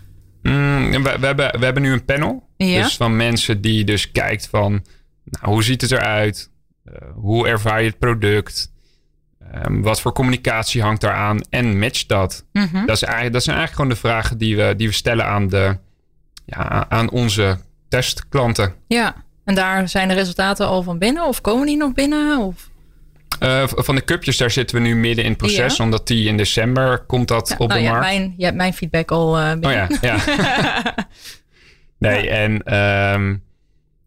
Mm, 0.43 0.91
we, 0.91 1.17
we, 1.21 1.27
hebben, 1.27 1.59
we 1.59 1.65
hebben 1.65 1.83
nu 1.83 1.93
een 1.93 2.05
panel. 2.05 2.46
Ja? 2.57 2.83
Dus 2.83 2.97
van 2.97 3.17
mensen 3.17 3.61
die 3.61 3.85
dus 3.85 4.13
kijkt 4.13 4.49
van... 4.49 4.85
Nou, 5.25 5.53
hoe 5.53 5.65
ziet 5.65 5.81
het 5.81 5.91
eruit? 5.91 6.51
Uh, 6.89 6.95
hoe 7.15 7.49
ervaar 7.49 7.83
je 7.83 7.89
het 7.89 7.99
product? 7.99 8.73
Um, 9.55 9.83
wat 9.83 10.01
voor 10.01 10.13
communicatie 10.13 10.83
hangt 10.83 11.01
daaraan? 11.01 11.41
En 11.51 11.79
matcht 11.79 12.09
dat? 12.09 12.45
Mm 12.53 12.69
-hmm. 12.73 12.87
dat, 12.87 12.97
is 12.97 13.03
eigenlijk, 13.03 13.33
dat 13.33 13.43
zijn 13.43 13.57
eigenlijk 13.57 13.91
gewoon 13.91 14.03
de 14.03 14.09
vragen 14.09 14.39
die 14.39 14.57
we, 14.57 14.75
die 14.77 14.89
we 14.89 14.95
stellen 14.95 15.27
aan, 15.27 15.49
de, 15.49 15.79
ja, 16.45 16.87
aan 16.89 17.11
onze 17.11 17.59
testklanten. 17.89 18.75
Ja, 18.89 19.15
en 19.45 19.55
daar 19.55 19.89
zijn 19.89 20.09
de 20.09 20.15
resultaten 20.15 20.67
al 20.67 20.83
van 20.83 20.99
binnen? 20.99 21.27
Of 21.27 21.41
komen 21.41 21.67
die 21.67 21.77
nog 21.77 21.93
binnen? 21.93 22.39
Of... 22.39 22.71
Uh, 23.43 23.63
van 23.67 23.95
de 23.95 24.05
cupjes, 24.05 24.37
daar 24.37 24.51
zitten 24.51 24.77
we 24.77 24.83
nu 24.83 24.97
midden 24.97 25.25
in 25.25 25.31
het 25.31 25.39
proces. 25.39 25.77
Ja. 25.77 25.85
Omdat 25.85 26.07
die 26.07 26.29
in 26.29 26.37
december 26.37 26.99
komt 26.99 27.29
dat 27.29 27.49
ja, 27.49 27.57
op 27.59 27.69
nou 27.69 27.81
de 27.81 27.87
ja, 27.87 27.93
markt. 27.93 28.07
Mijn, 28.07 28.35
je 28.37 28.45
hebt 28.45 28.57
mijn 28.57 28.75
feedback 28.75 29.11
al 29.11 29.39
uh, 29.39 29.51
binnen. 29.51 29.91
Oh 29.91 29.99
ja, 30.01 30.19
ja. 30.27 30.95
nee, 31.99 32.25
ja. 32.25 32.31
en 32.31 32.75
um, 33.15 33.43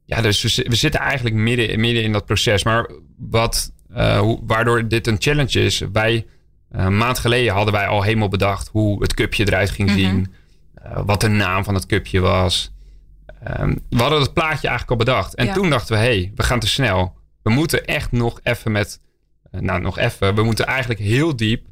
ja, 0.05 0.21
dus 0.21 0.41
we, 0.55 0.65
we, 0.69 0.75
zitten 0.75 0.99
eigenlijk 0.99 1.35
midden, 1.35 1.79
midden 1.79 2.03
in 2.03 2.11
dat 2.11 2.25
proces. 2.25 2.63
Maar 2.63 2.89
wat, 3.17 3.73
uh, 3.91 4.19
hoe, 4.19 4.39
waardoor 4.43 4.87
dit 4.87 5.07
een 5.07 5.15
challenge 5.19 5.59
is. 5.59 5.83
Wij, 5.93 6.25
een 6.71 6.97
maand 6.97 7.19
geleden 7.19 7.53
hadden 7.53 7.73
wij 7.73 7.87
al 7.87 8.01
helemaal 8.01 8.27
bedacht 8.29 8.67
hoe 8.67 9.01
het 9.01 9.13
cupje 9.13 9.47
eruit 9.47 9.69
ging 9.69 9.89
Mhm. 9.89 9.97
zien. 9.97 10.09
-hmm. 10.83 11.05
wat 11.05 11.21
de 11.21 11.27
naam 11.27 11.63
van 11.63 11.73
het 11.73 11.85
cupje 11.85 12.19
was. 12.19 12.71
Um, 13.59 13.79
we 13.89 13.97
hadden 14.01 14.21
het 14.21 14.33
plaatje 14.33 14.67
eigenlijk 14.67 14.89
al 14.89 15.05
bedacht. 15.05 15.35
En 15.35 15.45
Ja. 15.45 15.53
toen 15.53 15.69
dachten 15.69 15.95
we, 15.95 16.01
hé, 16.01 16.19
hey, 16.19 16.31
we 16.35 16.43
gaan 16.43 16.59
te 16.59 16.67
snel. 16.67 17.17
We 17.43 17.49
moeten 17.49 17.85
echt 17.85 18.11
nog 18.11 18.39
even 18.43 18.71
met 18.71 18.99
nou, 19.51 19.81
nog 19.81 19.97
even. 19.97 20.35
We 20.35 20.43
moeten 20.43 20.65
eigenlijk 20.65 20.99
heel 20.99 21.35
diep 21.35 21.65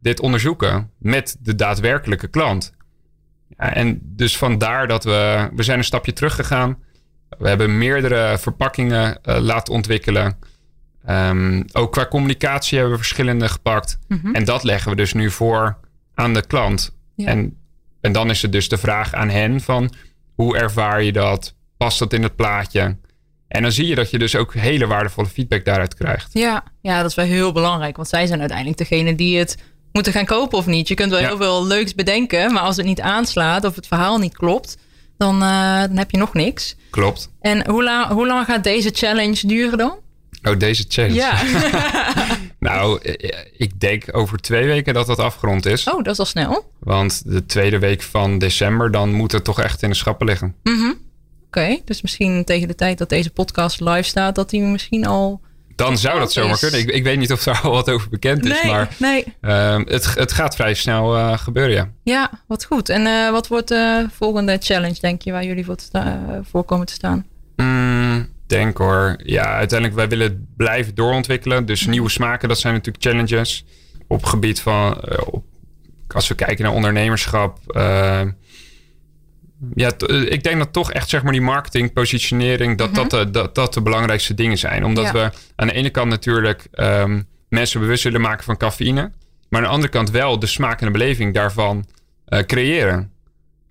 dit 0.00 0.20
onderzoeken 0.20 0.90
met 0.98 1.36
de 1.40 1.54
daadwerkelijke 1.54 2.28
klant. 2.28 2.72
En 3.70 4.00
dus 4.02 4.36
vandaar 4.36 4.88
dat 4.88 5.04
we, 5.04 5.50
we 5.54 5.62
zijn 5.62 5.78
een 5.78 5.84
stapje 5.84 6.12
teruggegaan. 6.12 6.78
We 7.38 7.48
hebben 7.48 7.78
meerdere 7.78 8.38
verpakkingen 8.38 9.18
uh, 9.24 9.38
laten 9.38 9.74
ontwikkelen. 9.74 10.38
Um, 11.08 11.64
ook 11.72 11.92
qua 11.92 12.06
communicatie 12.06 12.78
hebben 12.78 12.96
we 12.96 13.02
verschillende 13.02 13.48
gepakt. 13.48 13.98
Mhm. 14.08 14.34
En 14.34 14.44
dat 14.44 14.62
leggen 14.62 14.90
we 14.90 14.96
dus 14.96 15.12
nu 15.12 15.30
voor 15.30 15.78
aan 16.14 16.34
de 16.34 16.46
klant. 16.46 16.96
Ja. 17.14 17.26
En, 17.26 17.56
en 18.00 18.12
dan 18.12 18.30
is 18.30 18.42
het 18.42 18.52
dus 18.52 18.68
de 18.68 18.78
vraag 18.78 19.14
aan 19.14 19.28
hen 19.28 19.60
van 19.60 19.94
hoe 20.34 20.56
ervaar 20.56 21.02
je 21.02 21.12
dat? 21.12 21.54
Past 21.76 21.98
dat 21.98 22.12
in 22.12 22.22
het 22.22 22.36
plaatje? 22.36 22.96
En 23.48 23.62
dan 23.62 23.72
zie 23.72 23.86
je 23.86 23.94
dat 23.94 24.10
je 24.10 24.18
dus 24.18 24.36
ook 24.36 24.54
hele 24.54 24.86
waardevolle 24.86 25.28
feedback 25.28 25.64
daaruit 25.64 25.94
krijgt. 25.94 26.32
Ja, 26.32 26.64
ja, 26.80 27.00
dat 27.00 27.10
is 27.10 27.16
wel 27.16 27.24
heel 27.24 27.52
belangrijk. 27.52 27.96
Want 27.96 28.08
zij 28.08 28.26
zijn 28.26 28.40
uiteindelijk 28.40 28.78
degene 28.78 29.14
die 29.14 29.38
het 29.38 29.58
moeten 29.92 30.12
gaan 30.12 30.24
kopen 30.24 30.58
of 30.58 30.66
niet. 30.66 30.88
Je 30.88 30.94
kunt 30.94 31.10
wel 31.10 31.20
Ja. 31.20 31.26
heel 31.26 31.36
veel 31.36 31.66
leuks 31.66 31.94
bedenken. 31.94 32.52
Maar 32.52 32.62
als 32.62 32.76
het 32.76 32.86
niet 32.86 33.00
aanslaat 33.00 33.64
of 33.64 33.74
het 33.74 33.86
verhaal 33.86 34.18
niet 34.18 34.36
klopt. 34.36 34.76
Dan, 35.16 35.34
uh, 35.42 35.80
dan 35.80 35.96
heb 35.96 36.10
je 36.10 36.16
nog 36.16 36.34
niks. 36.34 36.76
Klopt. 36.90 37.30
En 37.40 37.70
hoe, 37.70 37.82
la 37.82 38.14
hoe 38.14 38.26
lang 38.26 38.44
gaat 38.46 38.64
deze 38.64 38.90
challenge 38.92 39.46
duren 39.46 39.78
dan? 39.78 39.94
Oh, 40.42 40.58
deze 40.58 40.84
challenge. 40.88 41.14
Ja. 41.14 41.42
nou, 42.68 43.00
eh, 43.02 43.38
ik 43.56 43.80
denk 43.80 44.04
over 44.16 44.38
twee 44.38 44.66
weken 44.66 44.94
dat 44.94 45.06
dat 45.06 45.18
afgerond 45.18 45.66
is. 45.66 45.88
Oh, 45.88 45.96
dat 46.02 46.12
is 46.12 46.18
al 46.18 46.24
snel. 46.24 46.70
Want 46.78 47.22
de 47.26 47.46
tweede 47.46 47.78
week 47.78 48.02
van 48.02 48.38
december, 48.38 48.90
dan 48.90 49.12
moet 49.12 49.32
het 49.32 49.44
toch 49.44 49.60
echt 49.60 49.82
in 49.82 49.88
de 49.88 49.94
schappen 49.96 50.26
liggen. 50.26 50.54
Mm 50.62 50.74
-hmm. 50.74 50.90
Oké, 50.90 51.60
okay, 51.60 51.82
dus 51.84 52.02
misschien 52.02 52.44
tegen 52.44 52.68
de 52.68 52.74
tijd 52.74 52.98
dat 52.98 53.08
deze 53.08 53.30
podcast 53.30 53.80
live 53.80 54.02
staat, 54.02 54.34
dat 54.34 54.50
die 54.50 54.60
misschien 54.60 55.06
al. 55.06 55.40
Dan 55.76 55.98
zou 55.98 56.18
dat 56.18 56.32
zomaar 56.32 56.58
kunnen. 56.58 56.80
Ik, 56.80 56.90
ik, 56.90 57.04
weet 57.04 57.18
niet 57.18 57.32
of 57.32 57.42
daar 57.42 57.60
al 57.62 57.70
wat 57.70 57.90
over 57.90 58.08
bekend 58.08 58.44
is, 58.44 58.62
nee, 58.62 58.72
maar 58.72 58.88
nee. 58.98 59.24
Uh, 59.40 59.78
het, 59.84 60.14
het 60.14 60.32
gaat 60.32 60.54
vrij 60.54 60.74
snel 60.74 61.16
uh, 61.16 61.38
gebeuren, 61.38 61.74
ja. 61.74 61.88
Ja, 62.02 62.30
wat 62.46 62.64
goed. 62.64 62.88
En 62.88 63.06
uh, 63.06 63.30
wat 63.30 63.48
wordt 63.48 63.68
de 63.68 64.06
volgende 64.12 64.56
challenge, 64.60 65.00
denk 65.00 65.22
je, 65.22 65.32
waar 65.32 65.44
jullie 65.44 65.64
voor, 65.64 65.76
voor 66.50 66.64
komen 66.64 66.86
te 66.86 66.92
staan? 66.92 67.26
Mm, 67.56 68.28
denk 68.46 68.78
hoor. 68.78 69.16
Ja, 69.24 69.44
uiteindelijk, 69.44 69.98
wij 69.98 70.08
willen 70.08 70.48
blijven 70.56 70.94
doorontwikkelen. 70.94 71.66
Dus 71.66 71.86
nieuwe 71.86 72.10
smaken, 72.10 72.48
dat 72.48 72.58
zijn 72.58 72.74
natuurlijk 72.74 73.04
challenges. 73.04 73.64
Op 74.08 74.24
gebied 74.24 74.60
van, 74.60 75.00
eh, 75.00 75.18
op, 75.30 75.44
als 76.08 76.28
we 76.28 76.34
kijken 76.34 76.64
naar 76.64 76.74
ondernemerschap. 76.74 77.58
Ja, 79.74 79.92
ik 80.08 80.42
denk 80.42 80.58
dat 80.58 80.72
toch 80.72 80.92
echt 80.92 81.08
zeg 81.08 81.22
maar 81.22 81.32
die 81.32 81.40
marketing, 81.40 81.92
positionering, 81.92 82.78
dat, 82.78 82.90
mm 82.90 82.94
-hmm. 82.94 83.08
dat, 83.08 83.24
de, 83.26 83.30
dat, 83.30 83.54
dat 83.54 83.74
de 83.74 83.82
belangrijkste 83.82 84.34
dingen 84.34 84.58
zijn. 84.58 84.84
Omdat 84.84 85.04
ja. 85.04 85.12
we 85.12 85.30
aan 85.56 85.66
de 85.66 85.72
ene 85.72 85.90
kant 85.90 86.08
natuurlijk 86.08 86.66
um, 86.72 87.28
mensen 87.48 87.80
bewust 87.80 88.04
willen 88.04 88.20
maken 88.20 88.44
van 88.44 88.56
cafeïne. 88.56 89.12
Maar 89.48 89.60
aan 89.60 89.66
de 89.66 89.72
andere 89.74 89.92
kant 89.92 90.10
wel 90.10 90.38
de 90.38 90.46
smaak 90.46 90.80
en 90.80 90.86
de 90.86 90.92
beleving 90.92 91.34
daarvan 91.34 91.84
uh, 92.28 92.38
creëren. 92.38 93.12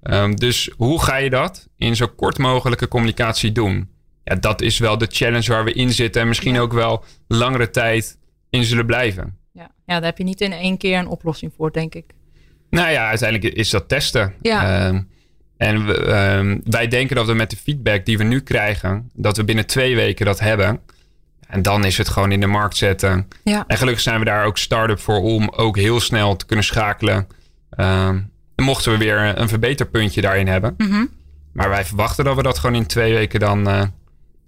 Um, 0.04 0.36
dus 0.36 0.70
hoe 0.78 1.04
ga 1.04 1.16
je 1.16 1.30
dat 1.30 1.68
in 1.78 1.96
zo 1.96 2.08
kort 2.08 2.38
mogelijke 2.38 2.88
communicatie 2.88 3.52
doen? 3.52 3.90
Ja, 4.24 4.36
dat 4.36 4.62
is 4.62 4.80
wel 4.80 4.98
de 4.98 5.08
challenge 5.10 5.52
waar 5.52 5.64
we 5.64 5.74
in 5.74 5.92
zitten. 5.92 6.22
En 6.22 6.28
misschien 6.28 6.54
ja. 6.54 6.60
ook 6.60 6.74
wel 6.74 7.04
langere 7.28 7.70
tijd 7.70 8.18
in 8.50 8.64
zullen 8.64 8.86
blijven. 8.86 9.38
Ja. 9.54 9.72
ja, 9.86 9.94
daar 9.94 10.04
heb 10.04 10.18
je 10.18 10.24
niet 10.24 10.42
in 10.42 10.52
één 10.52 10.78
keer 10.78 10.98
een 10.98 11.08
oplossing 11.08 11.54
voor, 11.56 11.72
denk 11.72 11.96
ik. 11.96 12.06
Nou 12.70 12.92
ja, 12.92 13.08
uiteindelijk 13.08 13.54
is 13.54 13.70
dat 13.70 13.90
testen. 13.90 14.34
Ja. 14.42 14.88
Um, 14.88 15.10
En 15.62 15.86
we, 15.86 16.04
ehm, 16.06 16.60
wij 16.64 16.88
denken 16.88 17.16
dat 17.16 17.26
we 17.26 17.34
met 17.34 17.50
de 17.50 17.56
feedback 17.58 18.06
die 18.06 18.18
we 18.18 18.24
nu 18.24 18.40
krijgen, 18.42 19.10
dat 19.14 19.38
we 19.38 19.44
binnen 19.44 19.66
twee 19.66 19.96
weken 19.96 20.26
dat 20.26 20.40
hebben. 20.40 20.80
En 21.48 21.62
dan 21.62 21.86
is 21.86 21.98
het 21.98 22.10
gewoon 22.10 22.32
in 22.32 22.40
de 22.40 22.48
markt 22.48 22.78
zetten. 22.78 23.28
Ja. 23.44 23.64
En 23.68 23.78
gelukkig 23.78 24.04
zijn 24.04 24.20
we 24.20 24.26
daar 24.26 24.46
ook 24.46 24.58
start-up 24.58 25.00
voor 25.00 25.20
om 25.22 25.50
ook 25.50 25.78
heel 25.78 26.00
snel 26.00 26.36
te 26.36 26.46
kunnen 26.46 26.66
schakelen. 26.66 27.28
Ehm, 27.70 28.20
mochten 28.56 28.92
we 28.92 28.98
weer 28.98 29.40
een 29.40 29.48
verbeterpuntje 29.50 30.22
daarin 30.22 30.48
hebben. 30.48 30.74
Mhm. 30.78 31.06
Maar 31.54 31.70
wij 31.70 31.86
verwachten 31.86 32.26
dat 32.26 32.36
we 32.36 32.44
dat 32.44 32.58
gewoon 32.60 32.76
in 32.76 32.86
twee 32.86 33.14
weken 33.14 33.40
dan 33.40 33.68
eh, 33.70 33.80
in 33.82 33.92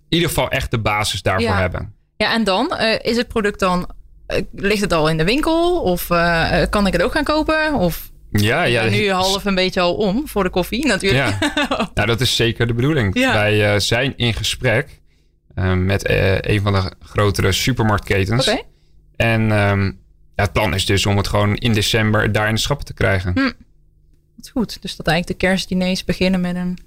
ieder 0.10 0.28
geval 0.28 0.50
echt 0.50 0.72
de 0.72 0.80
basis 0.80 1.22
daarvoor 1.22 1.44
Ja. 1.50 1.60
hebben. 1.60 1.94
Ja, 2.18 2.34
en 2.34 2.44
dan 2.44 2.76
eh, 2.76 3.00
is 3.12 3.18
het 3.18 3.28
product 3.28 3.60
dan. 3.60 3.90
eh, 4.28 4.42
ligt 4.56 4.82
het 4.82 4.94
al 4.94 5.10
in 5.10 5.18
de 5.18 5.24
winkel? 5.24 5.82
Of 5.82 6.08
kan 6.70 6.88
ik 6.88 6.94
het 6.94 7.02
ook 7.02 7.12
gaan 7.12 7.24
kopen? 7.24 7.74
Of 7.74 8.12
Ja, 8.42 8.64
ja, 8.64 8.90
nu 8.90 9.10
half 9.24 9.46
een 9.46 9.56
beetje 9.56 9.82
al 9.82 9.96
om 9.96 10.28
voor 10.28 10.44
de 10.44 10.50
koffie 10.50 10.88
natuurlijk. 10.88 11.40
Ja. 11.40 11.52
nou, 11.94 12.08
dat 12.08 12.22
is 12.22 12.36
zeker 12.36 12.68
de 12.68 12.74
bedoeling. 12.74 13.20
Ja. 13.20 13.34
Wij 13.34 13.74
eh, 13.74 13.80
zijn 13.80 14.14
in 14.18 14.34
gesprek 14.34 15.02
eh, 15.56 15.74
met 15.74 16.06
eh, 16.06 16.38
een 16.40 16.62
van 16.62 16.74
de 16.74 16.92
grotere 17.00 17.52
supermarktketens. 17.52 18.48
Oké. 18.48 18.62
En 19.16 19.52
ehm, 19.52 19.84
ja, 20.36 20.44
het 20.44 20.54
plan 20.54 20.74
is 20.74 20.86
dus 20.86 21.06
om 21.06 21.18
het 21.18 21.28
gewoon 21.28 21.56
in 21.56 21.74
december 21.74 22.32
daar 22.32 22.48
in 22.48 22.56
de 22.56 22.62
schappen 22.62 22.86
te 22.86 22.94
krijgen. 22.94 23.32
Hm. 23.34 23.40
Dat 24.36 24.46
is 24.46 24.50
goed. 24.50 24.82
Dus 24.82 24.96
dat 24.96 25.08
eigenlijk 25.08 25.40
de 25.40 25.48
kerstdiners 25.48 26.04
beginnen 26.04 26.42
met 26.42 26.56
een 26.56 26.78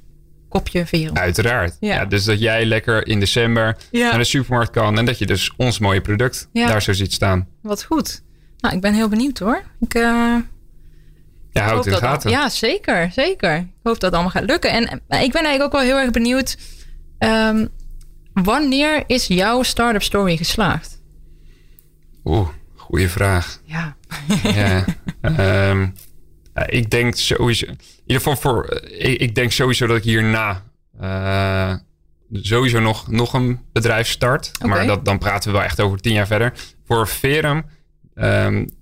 kopje 0.49 0.87
verum. 0.87 1.17
Uiteraard. 1.17 1.77
Ja. 1.81 1.95
Ja. 1.95 2.05
dus 2.05 2.25
dat 2.25 2.41
jij 2.41 2.65
lekker 2.65 3.07
in 3.07 3.21
december 3.21 3.77
Ja. 3.91 4.09
naar 4.09 4.19
de 4.19 4.25
supermarkt 4.25 4.71
kan. 4.71 4.99
En 4.99 5.05
dat 5.05 5.19
je 5.19 5.27
dus 5.27 5.53
ons 5.57 5.79
mooie 5.79 6.01
product 6.01 6.49
Ja. 6.53 6.69
daar 6.69 6.83
zo 6.83 6.93
ziet 6.93 7.13
staan. 7.13 7.49
Wat 7.63 7.85
goed. 7.85 8.23
Nou, 8.59 8.75
ik 8.75 8.81
ben 8.81 8.95
heel 8.95 9.09
benieuwd 9.09 9.39
hoor. 9.39 9.63
Ik, 9.81 9.95
eh, 9.95 10.37
Ja, 11.57 11.65
houdt 11.65 11.87
in 11.87 11.93
dat 11.93 12.01
gaten. 12.01 12.31
Ja, 12.31 12.49
zeker, 12.49 13.11
zeker. 13.13 13.57
Ik 13.57 13.65
hoop 13.83 14.01
dat 14.01 14.03
het 14.03 14.13
allemaal 14.13 14.31
gaat 14.31 14.45
lukken. 14.45 14.71
En 14.71 14.83
ik 14.83 15.09
ben 15.09 15.45
eigenlijk 15.45 15.63
ook 15.63 15.73
wel 15.73 15.81
heel 15.81 15.97
erg 15.99 16.11
benieuwd. 16.11 16.57
ehm, 17.19 17.67
wanneer 18.33 19.05
is 19.07 19.27
jouw 19.27 19.63
start-up 19.63 20.03
story 20.03 20.37
geslaagd? 20.37 21.01
Oeh, 22.25 22.49
goede 22.75 23.09
vraag. 23.09 23.61
Ja. 23.65 23.97
ja. 24.43 24.85
Ehm, 25.21 25.87
ja, 26.55 26.67
ik 26.67 26.91
denk 26.91 27.15
sowieso. 27.17 27.67
In 27.67 27.79
ieder 28.07 28.17
geval 28.23 28.37
voor. 28.37 28.65
eh, 28.65 29.11
Ik, 29.13 29.21
ik 29.21 29.35
denk 29.35 29.53
sowieso 29.53 29.87
dat 29.87 29.97
ik 29.97 30.03
hierna. 30.03 30.63
eh, 31.01 31.75
sowieso 32.33 32.81
nog, 32.81 33.09
nog 33.11 33.33
een 33.33 33.61
bedrijf 33.73 34.09
start. 34.09 34.51
Maar 34.67 34.87
dat, 34.87 35.05
dan 35.05 35.19
praten 35.19 35.51
we 35.51 35.57
wel 35.57 35.67
echt 35.67 35.81
over 35.81 36.01
tien 36.01 36.13
jaar 36.13 36.27
verder. 36.27 36.53
Voor 36.87 37.09
Verum 37.09 37.65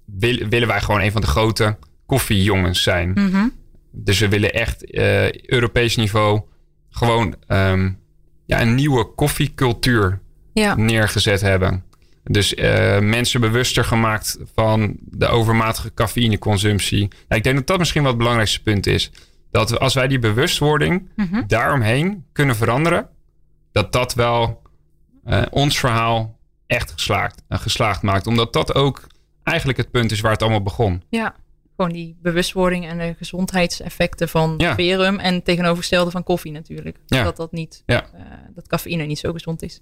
wil- 0.04 0.48
willen 0.48 0.68
wij 0.68 0.80
gewoon 0.80 1.00
een 1.00 1.12
van 1.12 1.20
de 1.20 1.26
grote 1.26 1.76
koffiejongens 2.06 2.82
zijn. 2.82 3.10
Mhm. 3.14 3.48
Dus 3.92 4.18
we 4.18 4.28
willen 4.28 4.52
echt 4.52 4.90
eh, 4.90 5.32
Europees 5.32 5.96
niveau. 5.96 6.40
gewoon 6.90 7.34
ehm, 7.46 7.90
ja, 8.46 8.60
een 8.60 8.74
nieuwe 8.74 9.04
koffiecultuur 9.14 10.20
Ja. 10.52 10.74
neergezet 10.76 11.40
hebben. 11.40 11.84
Dus 12.24 12.54
eh, 12.54 12.98
mensen 12.98 13.40
bewuster 13.40 13.84
gemaakt 13.84 14.38
van 14.54 14.96
de 15.00 15.26
overmatige 15.26 15.94
cafeïneconsumptie. 15.94 16.98
Nou, 17.08 17.12
ik 17.28 17.42
denk 17.42 17.56
dat 17.56 17.66
dat 17.66 17.78
misschien 17.78 18.00
wel 18.00 18.10
het 18.10 18.18
belangrijkste 18.18 18.62
punt 18.62 18.86
is. 18.86 19.10
Dat 19.50 19.78
als 19.78 19.94
wij 19.94 20.08
die 20.08 20.18
bewustwording 20.18 21.08
Mhm. 21.16 21.42
daaromheen 21.46 22.24
kunnen 22.32 22.56
veranderen, 22.56 23.08
dat 23.72 23.92
dat 23.92 24.14
wel 24.14 24.62
eh, 25.24 25.42
ons 25.50 25.78
verhaal 25.78 26.38
echt 26.66 26.90
geslaagd, 26.92 27.42
geslaagd 27.48 28.02
maakt. 28.02 28.26
Omdat 28.26 28.52
dat 28.52 28.74
ook 28.74 29.06
eigenlijk 29.42 29.78
het 29.78 29.90
punt 29.90 30.10
is 30.12 30.20
waar 30.20 30.32
het 30.32 30.42
allemaal 30.42 30.62
begon. 30.62 31.02
Ja, 31.08 31.34
gewoon 31.76 31.92
die 31.92 32.16
bewustwording 32.22 32.86
en 32.88 32.98
de 32.98 33.14
gezondheidseffecten 33.18 34.28
van 34.28 34.54
Ja. 34.56 34.74
verum 34.74 35.18
en 35.18 35.42
tegenovergestelde 35.42 36.10
van 36.10 36.22
koffie 36.24 36.52
natuurlijk. 36.52 36.96
Ja. 37.06 37.22
Dat 37.22 37.36
dat 37.36 37.52
niet, 37.52 37.82
Ja. 37.86 38.02
eh, 38.14 38.20
dat 38.54 38.66
cafeïne 38.66 39.04
niet 39.04 39.18
zo 39.18 39.32
gezond 39.32 39.62
is. 39.62 39.80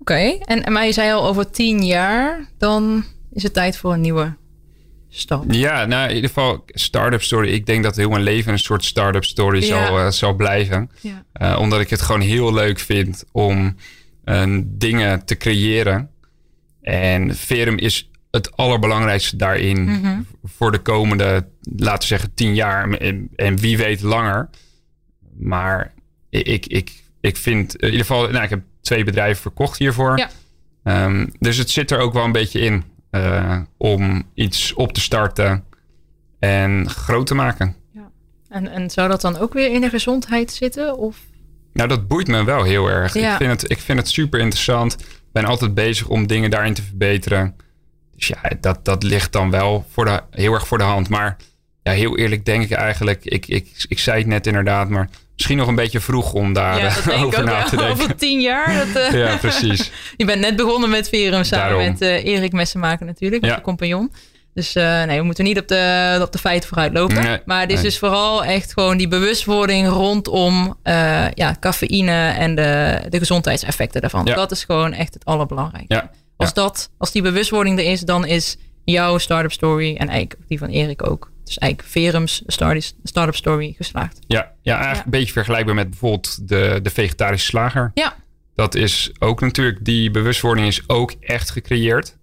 Oké, 0.00 0.14
en, 0.44 0.64
en 0.64 0.72
maar 0.72 0.84
je 0.86 0.92
zei 0.92 1.12
al 1.12 1.26
over 1.26 1.50
tien 1.50 1.84
jaar, 1.84 2.48
dan 2.58 3.04
is 3.32 3.42
het 3.42 3.52
tijd 3.52 3.76
voor 3.76 3.92
een 3.92 4.00
nieuwe 4.00 4.36
stap. 5.08 5.44
Ja, 5.48 5.84
nou 5.84 6.08
in 6.08 6.14
ieder 6.14 6.30
geval 6.30 6.62
start-up 6.66 7.22
story. 7.22 7.48
Ik 7.48 7.66
denk 7.66 7.82
dat 7.82 7.96
heel 7.96 8.10
mijn 8.10 8.22
leven 8.22 8.52
een 8.52 8.58
soort 8.58 8.84
start-up 8.84 9.24
story 9.24 9.60
zal, 9.62 9.98
eh, 9.98 10.10
zal 10.10 10.34
blijven. 10.34 10.90
Eh, 11.32 11.56
omdat 11.60 11.80
ik 11.80 11.90
het 11.90 12.00
gewoon 12.00 12.20
heel 12.20 12.52
leuk 12.54 12.78
vind 12.78 13.24
om 13.32 13.76
dingen 14.64 15.24
te 15.24 15.36
creëren. 15.36 16.10
En 16.82 17.36
Verum 17.36 17.76
is 17.78 18.10
het 18.30 18.56
allerbelangrijkste 18.56 19.36
daarin 19.36 19.84
Mhm. 19.84 20.20
voor 20.44 20.72
de 20.72 20.78
komende, 20.78 21.48
laten 21.76 22.00
we 22.00 22.06
zeggen, 22.06 22.34
tien 22.34 22.54
jaar. 22.54 22.90
En, 22.90 23.28
en 23.36 23.56
wie 23.56 23.76
weet 23.76 24.00
langer. 24.02 24.48
Maar 25.38 25.92
ik, 26.30 26.66
ik, 26.66 27.02
ik 27.20 27.36
vind, 27.36 27.76
in 27.76 27.84
ieder 27.90 28.00
geval, 28.06 28.30
nou, 28.30 28.44
ik 28.44 28.50
heb 28.50 28.62
twee 28.80 29.04
bedrijven 29.04 29.42
verkocht 29.42 29.78
hiervoor. 29.78 30.18
Ja. 30.18 30.30
Ehm, 30.84 31.26
dus 31.38 31.56
het 31.56 31.70
zit 31.70 31.90
er 31.90 31.98
ook 31.98 32.12
wel 32.12 32.24
een 32.24 32.32
beetje 32.32 32.60
in 32.60 32.84
eh, 33.10 33.60
om 33.76 34.22
iets 34.34 34.74
op 34.74 34.92
te 34.92 35.00
starten 35.00 35.64
en 36.38 36.90
groot 36.90 37.26
te 37.26 37.34
maken. 37.34 37.76
En, 38.48 38.68
en 38.68 38.90
zou 38.90 39.08
dat 39.08 39.20
dan 39.20 39.36
ook 39.38 39.52
weer 39.52 39.72
in 39.72 39.80
de 39.80 39.88
gezondheid 39.88 40.52
zitten? 40.52 40.96
Of? 40.98 41.18
Nou, 41.72 41.88
dat 41.88 42.08
boeit 42.08 42.26
me 42.28 42.44
wel 42.44 42.62
heel 42.62 42.88
erg. 42.88 43.14
Ja. 43.14 43.30
Ik, 43.32 43.36
vind 43.36 43.60
het, 43.60 43.70
ik 43.70 43.78
vind 43.78 43.98
het 43.98 44.08
super 44.08 44.40
interessant. 44.40 45.00
Ik 45.00 45.32
ben 45.32 45.44
altijd 45.44 45.74
bezig 45.74 46.08
om 46.08 46.26
dingen 46.26 46.50
daarin 46.50 46.74
te 46.74 46.82
verbeteren. 46.82 47.56
Dus 48.18 48.28
ja, 48.28 48.50
dat, 48.60 48.84
dat 48.84 49.02
ligt 49.02 49.32
dan 49.32 49.50
wel 49.50 49.86
voor 49.92 50.04
de, 50.04 50.20
heel 50.30 50.52
erg 50.52 50.66
voor 50.66 50.78
de 50.78 50.84
hand. 50.84 51.08
Maar 51.08 51.36
ja, 51.82 51.92
heel 51.92 52.18
eerlijk 52.18 52.44
denk 52.44 52.62
ik 52.62 52.70
eigenlijk... 52.70 53.24
Ik, 53.24 53.46
ik, 53.46 53.84
ik 53.88 53.98
zei 53.98 54.18
het 54.18 54.26
net 54.26 54.46
inderdaad, 54.46 54.88
maar 54.88 55.08
misschien 55.34 55.56
nog 55.56 55.68
een 55.68 55.74
beetje 55.74 56.00
vroeg 56.00 56.32
om 56.32 56.52
daar 56.52 56.78
ja, 56.78 56.88
ik 56.88 57.24
over 57.24 57.44
na 57.44 57.62
te 57.62 57.76
denken. 57.76 57.92
Over 57.92 58.16
tien 58.16 58.40
jaar. 58.40 58.74
Dat, 58.76 59.02
eh, 59.02 59.18
Ja, 59.18 59.36
precies. 59.36 59.90
je 60.16 60.24
bent 60.24 60.40
net 60.40 60.56
begonnen 60.56 60.90
met 60.90 61.08
verum 61.08 61.44
samen 61.44 61.68
Daarom. 61.68 61.88
met 61.90 62.00
eh, 62.00 62.24
Erik 62.24 62.52
Messenmaker 62.52 63.06
natuurlijk, 63.06 63.40
met 63.42 63.50
Ja. 63.50 63.56
je 63.56 63.62
compagnon. 63.62 64.12
Dus 64.54 64.74
eh, 64.74 65.02
nee, 65.04 65.18
we 65.18 65.24
moeten 65.24 65.44
niet 65.44 65.58
op 65.58 65.68
de, 65.68 66.18
op 66.22 66.32
de 66.32 66.38
feiten 66.38 66.68
vooruit 66.68 66.92
lopen. 66.92 67.22
Nee, 67.22 67.38
maar 67.44 67.60
het 67.60 67.68
is 67.70 67.74
nee. 67.74 67.84
dus 67.84 67.98
vooral 67.98 68.44
echt 68.44 68.72
gewoon 68.72 68.96
die 68.96 69.08
bewustwording 69.08 69.88
rondom 69.88 70.76
eh, 70.82 71.30
ja, 71.34 71.56
cafeïne 71.60 72.28
en 72.28 72.54
de, 72.54 73.00
de 73.08 73.18
gezondheidseffecten 73.18 74.00
daarvan. 74.00 74.24
Ja. 74.24 74.34
Dat 74.34 74.50
is 74.50 74.64
gewoon 74.64 74.92
echt 74.92 75.14
het 75.14 75.24
allerbelangrijkste. 75.24 75.94
Ja, 75.94 76.10
Als, 76.38 76.54
dat, 76.54 76.90
als 76.98 77.12
die 77.12 77.22
bewustwording 77.22 77.78
er 77.78 77.84
is, 77.90 78.00
dan 78.00 78.26
is 78.26 78.56
jouw 78.84 79.18
start-up 79.18 79.52
story 79.52 79.96
en 79.96 80.08
eigenlijk 80.08 80.40
die 80.48 80.58
van 80.58 80.68
Erik 80.68 81.10
ook. 81.10 81.30
Dus 81.44 81.58
eigenlijk 81.58 81.90
Verum's 81.92 82.42
start- 82.46 82.94
start-up 83.02 83.34
story 83.36 83.74
geslaagd. 83.76 84.18
Ja, 84.26 84.52
ja 84.62 84.72
eigenlijk 84.74 84.96
Ja. 84.98 85.04
een 85.04 85.10
beetje 85.10 85.32
vergelijkbaar 85.32 85.74
met 85.74 85.90
bijvoorbeeld 85.90 86.48
de, 86.48 86.80
de 86.82 86.90
vegetarische 86.90 87.46
slager. 87.46 87.90
Ja, 87.94 88.16
Dat 88.54 88.74
is 88.74 89.10
ook 89.18 89.40
natuurlijk, 89.40 89.84
die 89.84 90.10
bewustwording 90.10 90.66
is 90.66 90.82
ook 90.88 91.12
echt 91.20 91.50
gecreëerd. 91.50 92.16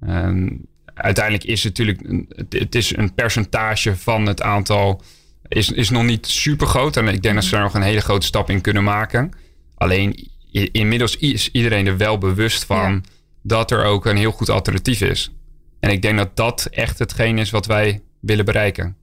Ehm, 0.00 0.48
uiteindelijk 0.94 1.44
is 1.44 1.64
het 1.64 1.78
natuurlijk, 1.78 2.08
een- 2.08 2.30
het, 2.48 2.74
is 2.74 2.96
een 2.96 3.14
percentage 3.14 3.96
van 3.96 4.26
het 4.26 4.42
aantal, 4.42 5.02
is, 5.48 5.70
is 5.70 5.90
nog 5.90 6.04
niet 6.04 6.26
super 6.26 6.66
groot. 6.66 6.96
En 6.96 7.08
ik 7.08 7.22
denk 7.22 7.34
dat 7.34 7.44
ze 7.44 7.50
daar 7.50 7.62
nog 7.62 7.74
een 7.74 7.82
hele 7.82 8.00
grote 8.00 8.26
stap 8.26 8.50
in 8.50 8.60
kunnen 8.60 8.84
maken. 8.84 9.30
Alleen 9.74 10.28
inmiddels 10.72 11.16
is 11.16 11.50
iedereen 11.50 11.86
er 11.86 11.96
wel 11.96 12.18
bewust 12.18 12.64
van 12.64 12.92
Ja. 12.92 13.00
Dat 13.42 13.70
er 13.70 13.84
ook 13.84 14.06
een 14.06 14.16
heel 14.16 14.32
goed 14.32 14.48
alternatief 14.48 15.00
is. 15.00 15.32
En 15.80 15.90
ik 15.90 16.02
denk 16.02 16.18
dat 16.18 16.36
dat 16.36 16.68
echt 16.70 16.98
hetgeen 16.98 17.38
is 17.38 17.50
wat 17.50 17.66
wij 17.66 18.02
willen 18.20 18.44
bereiken. 18.44 18.96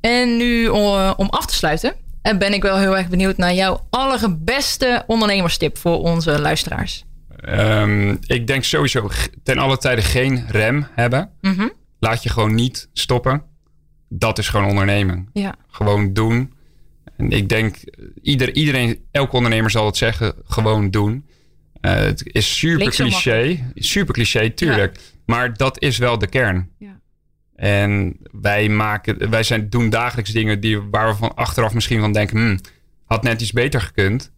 En 0.00 0.36
nu 0.36 0.66
eh, 0.66 1.12
om 1.16 1.28
af 1.28 1.46
te 1.46 1.54
sluiten, 1.54 1.94
eh, 2.22 2.38
ben 2.38 2.52
ik 2.52 2.62
wel 2.62 2.78
heel 2.78 2.96
erg 2.96 3.08
benieuwd 3.08 3.36
naar 3.36 3.54
jouw 3.54 3.86
allerbeste 3.90 5.04
ondernemerstip 5.06 5.78
voor 5.78 5.98
onze 5.98 6.40
luisteraars. 6.40 7.04
Ehm, 7.40 8.16
ik 8.26 8.46
denk 8.46 8.64
sowieso 8.64 9.10
ten 9.42 9.58
alle 9.58 9.78
tijde 9.78 10.02
geen 10.02 10.44
rem 10.48 10.86
hebben. 10.94 11.30
Mhm. 11.40 11.68
Laat 11.98 12.22
je 12.22 12.28
gewoon 12.28 12.54
niet 12.54 12.88
stoppen. 12.92 13.42
Dat 14.08 14.38
is 14.38 14.48
gewoon 14.48 14.68
ondernemen. 14.68 15.28
Ja, 15.32 15.54
Gewoon 15.68 16.12
doen. 16.12 16.52
En 17.16 17.30
ik 17.30 17.48
denk, 17.48 17.76
eh, 17.76 18.04
ieder, 18.22 18.54
iedereen, 18.54 19.04
elke 19.10 19.36
ondernemer 19.36 19.70
zal 19.70 19.86
het 19.86 19.96
zeggen, 19.96 20.34
gewoon 20.44 20.90
doen. 20.90 21.26
Eh, 21.84 21.94
het 21.94 22.22
is 22.32 22.58
super 22.58 22.90
cliché. 22.90 23.58
Super 23.74 24.14
cliché, 24.14 24.50
tuurlijk. 24.50 24.98
Maar 25.26 25.54
dat 25.56 25.80
is 25.80 25.98
wel 25.98 26.18
de 26.18 26.26
kern. 26.26 26.70
ja. 26.78 26.92
En 27.56 28.16
wij, 28.40 28.68
maken, 28.68 29.30
wij 29.30 29.42
zijn, 29.42 29.70
doen 29.70 29.90
dagelijks 29.90 30.30
dingen 30.30 30.60
die, 30.60 30.80
waar 30.80 31.08
we 31.08 31.14
van 31.14 31.34
achteraf 31.34 31.74
misschien 31.74 32.00
van 32.00 32.12
denken... 32.12 32.36
Hmm, 32.36 32.58
had 33.04 33.22
net 33.22 33.40
iets 33.40 33.52
beter 33.52 33.80
gekund. 33.80 34.32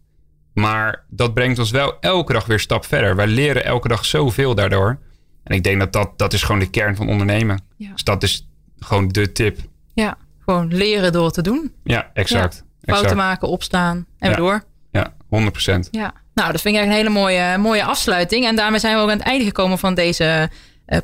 Maar 0.53 1.03
dat 1.09 1.33
brengt 1.33 1.59
ons 1.59 1.71
wel 1.71 1.99
elke 1.99 2.33
dag 2.33 2.45
weer 2.45 2.55
een 2.55 2.61
stap 2.61 2.85
verder. 2.85 3.15
Wij 3.15 3.27
leren 3.27 3.65
elke 3.65 3.87
dag 3.87 4.05
zoveel 4.05 4.55
daardoor. 4.55 4.99
En 5.43 5.55
ik 5.55 5.63
denk 5.63 5.79
dat 5.79 5.93
dat, 5.93 6.17
dat 6.17 6.33
is 6.33 6.43
gewoon 6.43 6.59
de 6.59 6.69
kern 6.69 6.95
van 6.95 7.09
ondernemen. 7.09 7.61
Ja. 7.77 7.91
Dus 7.91 8.03
dat 8.03 8.23
is 8.23 8.47
gewoon 8.79 9.07
de 9.07 9.31
tip. 9.31 9.59
ja, 9.93 10.17
gewoon 10.45 10.67
leren 10.73 11.11
door 11.11 11.31
te 11.31 11.41
doen. 11.41 11.73
Ja, 11.83 12.11
exact. 12.13 12.55
Fouten 12.81 13.05
exact. 13.05 13.15
maken, 13.15 13.47
opstaan 13.47 13.97
en 13.97 14.05
weer 14.19 14.29
Ja. 14.29 14.35
door. 14.35 14.63
Ja, 14.91 15.13
100%. 15.29 15.87
Ja, 15.91 16.13
nou, 16.37 16.51
dat 16.51 16.61
vind 16.61 16.75
ik 16.75 16.81
eigenlijk 16.81 16.87
een 16.89 17.13
hele 17.13 17.27
mooie, 17.27 17.57
mooie 17.57 17.83
afsluiting. 17.83 18.45
En 18.45 18.55
daarmee 18.55 18.79
zijn 18.79 18.95
we 18.95 19.01
ook 19.01 19.09
aan 19.09 19.17
het 19.17 19.27
einde 19.27 19.45
gekomen 19.45 19.77
van 19.77 19.93
deze 19.93 20.49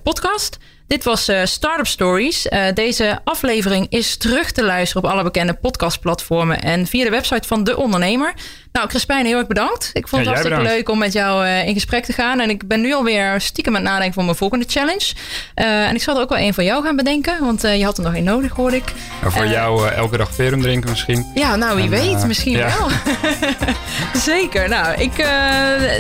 podcast. 0.04 0.58
Dit 0.88 1.04
was 1.04 1.30
uh, 1.30 1.42
Startup 1.44 1.88
Stories. 1.88 2.46
Uh, 2.46 2.66
deze 2.74 3.20
aflevering 3.24 3.86
is 3.90 4.18
terug 4.18 4.52
te 4.52 4.64
luisteren 4.64 5.04
op 5.04 5.10
alle 5.10 5.24
bekende 5.24 5.54
podcastplatformen 5.54 6.62
en 6.62 6.88
via 6.88 7.04
de 7.04 7.10
website 7.10 7.48
van 7.48 7.64
De 7.64 7.78
Ondernemer. 7.78 8.34
Nou, 8.72 8.88
Crispijn, 8.88 9.26
heel 9.26 9.38
erg 9.38 9.48
bedankt. 9.48 9.90
Ik 9.94 10.08
vond 10.08 10.26
het 10.26 10.36
ja, 10.36 10.42
hartstikke 10.42 10.76
leuk 10.76 10.90
om 10.90 10.98
met 10.98 11.14
jou 11.14 11.48
in 11.48 11.74
gesprek 11.74 12.06
te 12.06 12.14
gaan. 12.14 12.40
En 12.40 12.50
ik 12.50 12.68
ben 12.68 12.82
nu 12.82 12.94
alweer 12.94 13.42
stiekem 13.42 13.76
aan 13.76 13.82
het 13.82 13.90
nadenken 13.90 14.14
voor 14.14 14.24
mijn 14.24 14.36
volgende 14.36 14.66
challenge. 14.68 15.14
en 15.54 15.96
ik 15.96 16.02
zal 16.02 16.16
er 16.16 16.22
ook 16.22 16.30
wel 16.30 16.40
een 16.40 16.54
van 16.54 16.64
jou 16.64 16.84
gaan 16.84 16.96
bedenken, 16.96 17.40
want 17.40 17.62
je 17.62 17.84
had 17.84 17.98
er 17.98 18.04
nog 18.04 18.14
één 18.14 18.24
nodig, 18.24 18.52
hoorde 18.52 18.76
ik. 18.76 18.94
En 19.24 19.32
voor 19.32 19.48
jou 19.48 19.90
elke 19.90 20.18
dag 20.18 20.34
verum 20.34 20.62
drinken 20.62 20.90
misschien? 20.90 21.26
Ja, 21.36 21.56
nou 21.56 21.76
wie 21.76 21.90
weet, 21.90 22.28
misschien 22.28 22.58
wel. 22.58 22.90
Zeker. 24.32 24.70
Nou, 24.70 24.94
ik, 24.94 25.18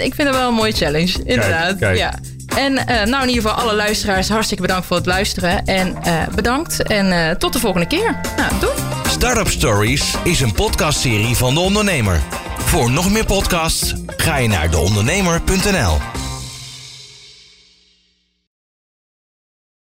ik 0.04 0.16
vind 0.16 0.28
het 0.28 0.38
wel 0.38 0.48
een 0.48 0.54
mooie 0.54 0.72
challenge, 0.72 1.24
inderdaad. 1.26 1.78
Kijk, 1.78 1.80
kijk. 1.80 1.98
Ja. 1.98 2.14
En 2.56 2.74
uh, 2.74 2.86
nou, 2.86 3.24
in 3.24 3.30
ieder 3.30 3.44
geval 3.44 3.64
alle 3.64 3.76
luisteraars, 3.76 4.30
hartstikke 4.30 4.62
bedankt 4.62 4.88
voor 4.88 4.98
het 4.98 5.06
luisteren. 5.06 5.66
En 5.66 5.98
uh, 6.08 6.28
bedankt 6.36 6.84
en 6.84 7.08
uh, 7.08 7.30
tot 7.30 7.54
de 7.54 7.60
volgende 7.60 7.88
keer. 7.88 8.20
Nou, 8.38 8.52
doei. 8.60 8.74
Startup 9.10 9.48
Stories 9.48 10.16
is 10.24 10.40
een 10.40 10.54
podcastserie 10.54 11.36
van 11.36 11.54
De 11.54 11.60
Ondernemer. 11.60 12.20
Voor 12.58 12.92
nog 12.92 13.12
meer 13.12 13.26
podcasts 13.26 13.94
ga 14.18 14.38
je 14.38 14.48
naar 14.48 14.72
deondernemer.nl 14.72 16.23